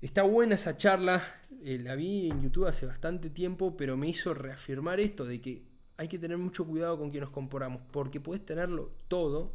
Está 0.00 0.22
buena 0.22 0.54
esa 0.54 0.76
charla, 0.76 1.22
eh, 1.62 1.78
la 1.78 1.94
vi 1.94 2.28
en 2.30 2.42
YouTube 2.42 2.66
hace 2.66 2.86
bastante 2.86 3.30
tiempo, 3.30 3.76
pero 3.76 3.96
me 3.96 4.08
hizo 4.08 4.34
reafirmar 4.34 5.00
esto 5.00 5.24
de 5.24 5.40
que 5.40 5.66
hay 5.96 6.08
que 6.08 6.18
tener 6.18 6.36
mucho 6.38 6.66
cuidado 6.66 6.98
con 6.98 7.10
quien 7.10 7.22
nos 7.22 7.30
comparamos, 7.30 7.82
porque 7.90 8.20
puedes 8.20 8.44
tenerlo 8.44 8.92
todo, 9.08 9.54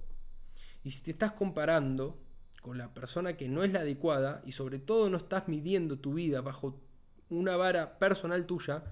y 0.83 0.91
si 0.91 1.01
te 1.01 1.11
estás 1.11 1.33
comparando 1.33 2.19
con 2.61 2.77
la 2.77 2.93
persona 2.93 3.37
que 3.37 3.47
no 3.47 3.63
es 3.63 3.73
la 3.73 3.81
adecuada, 3.81 4.41
y 4.45 4.51
sobre 4.51 4.79
todo 4.79 5.09
no 5.09 5.17
estás 5.17 5.47
midiendo 5.47 5.99
tu 5.99 6.13
vida 6.13 6.41
bajo 6.41 6.81
una 7.29 7.55
vara 7.55 7.99
personal 7.99 8.45
tuya, 8.45 8.83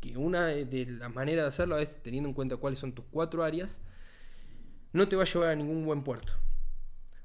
que 0.00 0.16
una 0.16 0.46
de 0.46 0.86
las 0.86 1.14
maneras 1.14 1.44
de 1.44 1.48
hacerlo 1.48 1.78
es 1.78 2.02
teniendo 2.02 2.28
en 2.28 2.34
cuenta 2.34 2.56
cuáles 2.56 2.78
son 2.78 2.92
tus 2.92 3.06
cuatro 3.10 3.42
áreas, 3.42 3.80
no 4.92 5.08
te 5.08 5.16
va 5.16 5.22
a 5.22 5.26
llevar 5.26 5.50
a 5.50 5.56
ningún 5.56 5.84
buen 5.84 6.02
puerto. 6.02 6.32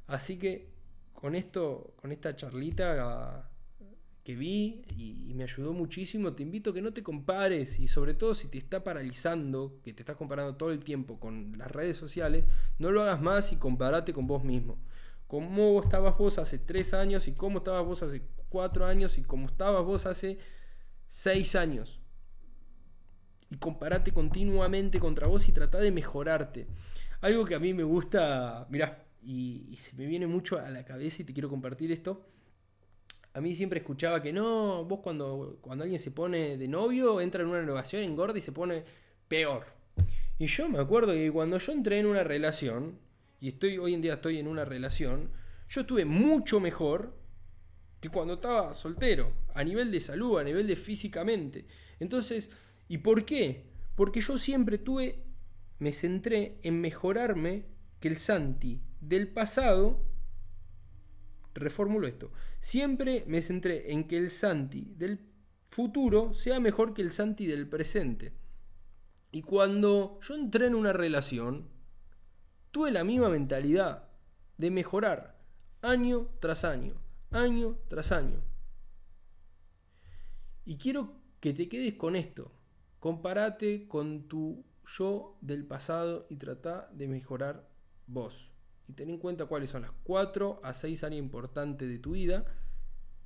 Así 0.08 0.40
que 0.40 0.72
con 1.14 1.36
esto, 1.36 1.94
con 1.98 2.12
esta 2.12 2.36
charlita 2.36 3.49
que 4.30 4.36
vi 4.36 4.84
y, 4.96 5.34
me 5.34 5.42
ayudó 5.42 5.74
muchísimo, 5.74 6.34
te 6.34 6.44
invito 6.44 6.70
a 6.70 6.74
que 6.76 6.84
no 6.84 6.94
te 6.94 7.02
compares 7.02 7.80
y 7.80 7.88
sobre 7.88 8.14
todo 8.14 8.36
si 8.36 8.48
te 8.48 8.60
está 8.60 8.84
paralizando, 8.84 9.80
que 9.84 9.92
te 9.92 10.04
estás 10.04 10.18
comparando 10.18 10.56
todo 10.56 10.72
el 10.72 10.84
tiempo 10.84 11.20
con 11.20 11.58
las 11.58 11.72
redes 11.72 11.98
sociales, 11.98 12.46
no 12.78 12.92
lo 12.92 13.02
hagas 13.02 13.20
más 13.24 13.52
y 13.54 13.56
compárate 13.56 14.14
con 14.14 14.28
vos 14.28 14.44
mismo. 14.44 14.78
Cómo 15.26 15.82
estabas 15.82 16.16
vos 16.16 16.38
hace 16.38 16.60
tres 16.60 16.94
años 16.94 17.28
y 17.28 17.32
cómo 17.32 17.58
estabas 17.58 17.84
vos 17.84 18.04
hace 18.04 18.22
cuatro 18.50 18.86
años 18.86 19.18
y 19.18 19.24
cómo 19.24 19.48
estabas 19.48 19.84
vos 19.84 20.06
hace 20.06 20.38
seis 21.08 21.56
años. 21.56 22.00
Y 23.50 23.58
compárate 23.58 24.12
continuamente 24.12 25.00
contra 25.00 25.28
vos 25.28 25.50
y 25.50 25.54
trata 25.54 25.80
de 25.80 25.92
mejorarte. 25.92 26.68
Algo 27.22 27.46
que 27.46 27.56
a 27.56 27.60
mí 27.60 27.74
me 27.74 27.84
gusta, 27.84 28.68
mirá, 28.70 29.08
y 29.24 29.76
se 29.76 29.96
me 29.96 30.06
viene 30.06 30.28
mucho 30.28 30.60
a 30.60 30.70
la 30.70 30.86
cabeza 30.86 31.24
y 31.24 31.26
te 31.26 31.34
quiero 31.34 31.50
compartir 31.50 31.92
esto 31.92 32.28
a 33.34 33.42
mí 33.42 33.56
siempre 33.56 33.80
escuchaba 33.80 34.22
que 34.22 34.34
no, 34.34 34.86
vos 34.86 35.00
cuando, 35.02 35.58
cuando 35.62 35.84
alguien 35.84 36.00
se 36.00 36.12
pone 36.12 36.58
de 36.58 36.68
novio, 36.68 37.22
entra 37.22 37.44
en 37.44 37.50
una 37.50 37.60
renovación, 37.60 38.04
engorda 38.04 38.38
y 38.38 38.42
se 38.42 38.52
pone 38.52 38.84
peor. 39.28 39.66
Y 40.38 40.48
yo 40.48 40.70
me 40.70 40.80
acuerdo 40.80 41.14
que 41.14 41.32
cuando 41.32 41.58
yo 41.58 41.72
entré 41.72 42.00
en 42.00 42.06
una 42.06 42.24
relación, 42.24 42.98
y 43.40 43.50
estoy 43.50 43.78
hoy 43.78 43.94
en 43.94 44.02
día 44.02 44.16
estoy 44.16 44.40
en 44.40 44.48
una 44.48 44.66
relación, 44.66 45.30
yo 45.70 45.82
estuve 45.82 46.06
mucho 46.06 46.60
mejor 46.60 47.14
que 48.00 48.10
cuando 48.10 48.36
estaba 48.36 48.74
soltero, 48.74 49.34
a 49.54 49.64
nivel 49.64 49.92
de 49.92 50.00
salud, 50.00 50.40
a 50.40 50.44
nivel 50.44 50.66
de 50.66 50.76
físicamente. 50.76 51.66
Entonces, 52.00 52.50
¿y 52.88 53.00
por 53.00 53.26
qué? 53.26 53.66
Porque 53.96 54.22
yo 54.22 54.38
siempre 54.38 54.78
tuve, 54.78 55.20
me 55.80 55.92
centré 55.92 56.58
en 56.64 56.80
mejorarme 56.82 57.66
que 58.00 58.08
el 58.08 58.18
Santi 58.18 58.82
del 59.02 59.28
pasado 59.28 60.09
reformulo 61.54 62.08
esto. 62.08 62.32
Siempre 62.60 63.24
me 63.28 63.42
centré 63.42 63.92
en 63.92 64.08
que 64.08 64.18
el 64.18 64.32
Santi 64.32 64.94
del 64.96 65.20
futuro 65.70 66.34
sea 66.34 66.60
mejor 66.60 66.94
que 66.94 67.02
el 67.02 67.12
Santi 67.12 67.46
del 67.46 67.68
presente. 67.68 68.34
Y 69.32 69.42
cuando 69.42 70.20
yo 70.22 70.36
entré 70.36 70.66
en 70.66 70.76
una 70.76 70.94
relación, 70.94 71.70
tuve 72.72 72.92
la 72.92 73.04
misma 73.04 73.30
mentalidad 73.30 74.10
de 74.58 74.72
mejorar 74.72 75.40
año 75.82 76.30
tras 76.40 76.66
año, 76.66 76.96
año 77.32 77.78
tras 77.88 78.12
año. 78.12 78.42
Y 80.66 80.78
quiero 80.78 81.14
que 81.40 81.54
te 81.54 81.70
quedes 81.70 81.96
con 81.96 82.16
esto. 82.16 82.52
Compárate 83.00 83.88
con 83.88 84.28
tu 84.28 84.66
yo 84.86 85.38
del 85.42 85.66
pasado 85.66 86.26
y 86.30 86.36
trata 86.36 86.90
de 86.94 87.08
mejorar 87.08 87.70
vos 88.08 88.49
y 88.90 88.94
ten 88.94 89.12
en 89.12 89.20
cuenta 89.20 89.46
cuáles 89.46 89.70
son 89.70 89.84
las 89.84 89.92
4 90.04 90.62
a 90.64 90.74
6 90.74 91.04
áreas 91.04 91.20
importantes 91.20 91.88
de 91.88 92.00
tu 92.00 92.14
vida 92.14 92.44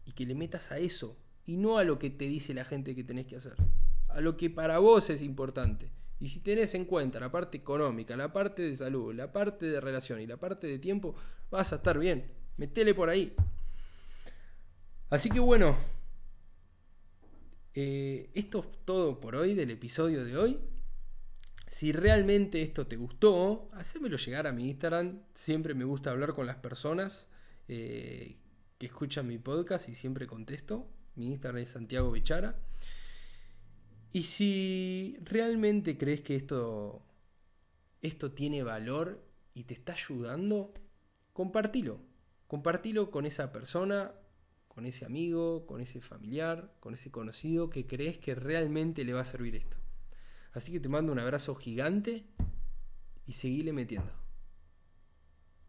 y 0.03 0.11
que 0.11 0.25
le 0.25 0.35
metas 0.35 0.73
a 0.73 0.77
eso 0.77 1.17
y 1.45 1.55
no 1.55 1.77
a 1.77 1.85
lo 1.85 1.97
que 1.97 2.09
te 2.09 2.25
dice 2.25 2.53
la 2.53 2.65
gente 2.65 2.93
que 2.93 3.03
tenés 3.05 3.27
que 3.27 3.37
hacer, 3.37 3.55
a 4.09 4.19
lo 4.19 4.35
que 4.35 4.49
para 4.49 4.79
vos 4.79 5.09
es 5.09 5.21
importante. 5.21 5.89
Y 6.19 6.27
si 6.27 6.41
tenés 6.41 6.75
en 6.75 6.83
cuenta 6.83 7.17
la 7.17 7.31
parte 7.31 7.57
económica, 7.57 8.17
la 8.17 8.33
parte 8.33 8.61
de 8.61 8.75
salud, 8.75 9.13
la 9.15 9.31
parte 9.31 9.67
de 9.67 9.79
relación 9.79 10.19
y 10.19 10.27
la 10.27 10.35
parte 10.35 10.67
de 10.67 10.79
tiempo, 10.79 11.15
vas 11.49 11.71
a 11.71 11.77
estar 11.77 11.97
bien. 11.97 12.29
Metele 12.57 12.93
por 12.93 13.07
ahí. 13.07 13.33
Así 15.09 15.29
que 15.29 15.39
bueno, 15.39 15.77
eh, 17.73 18.29
esto 18.33 18.65
es 18.69 18.79
todo 18.83 19.21
por 19.21 19.35
hoy 19.35 19.53
del 19.53 19.71
episodio 19.71 20.25
de 20.25 20.37
hoy. 20.37 20.59
Si 21.73 21.91
realmente 21.91 22.61
esto 22.61 22.85
te 22.85 22.97
gustó, 22.97 23.71
hacémelo 23.73 24.17
llegar 24.17 24.45
a 24.45 24.51
mi 24.51 24.69
Instagram. 24.69 25.23
Siempre 25.33 25.73
me 25.73 25.85
gusta 25.85 26.11
hablar 26.11 26.35
con 26.35 26.45
las 26.45 26.57
personas 26.57 27.27
eh, 27.67 28.37
que 28.77 28.85
escuchan 28.85 29.25
mi 29.25 29.39
podcast 29.39 29.89
y 29.89 29.95
siempre 29.95 30.27
contesto. 30.27 30.87
Mi 31.15 31.29
Instagram 31.29 31.63
es 31.63 31.69
Santiago 31.69 32.11
Bichara. 32.11 32.59
Y 34.11 34.21
si 34.21 35.17
realmente 35.23 35.97
crees 35.97 36.21
que 36.21 36.35
esto, 36.35 37.03
esto 38.03 38.33
tiene 38.33 38.61
valor 38.61 39.25
y 39.55 39.63
te 39.63 39.73
está 39.73 39.93
ayudando, 39.93 40.75
compartilo. 41.33 41.99
Compartilo 42.45 43.09
con 43.09 43.25
esa 43.25 43.51
persona, 43.51 44.13
con 44.67 44.85
ese 44.85 45.05
amigo, 45.05 45.65
con 45.65 45.81
ese 45.81 46.01
familiar, 46.01 46.71
con 46.79 46.93
ese 46.93 47.09
conocido 47.09 47.71
que 47.71 47.87
crees 47.87 48.19
que 48.19 48.35
realmente 48.35 49.03
le 49.03 49.13
va 49.13 49.21
a 49.21 49.25
servir 49.25 49.55
esto. 49.55 49.82
Así 50.53 50.71
que 50.71 50.79
te 50.79 50.89
mando 50.89 51.11
un 51.11 51.19
abrazo 51.19 51.55
gigante 51.55 52.25
y 53.25 53.33
seguile 53.33 53.73
metiendo. 53.73 54.22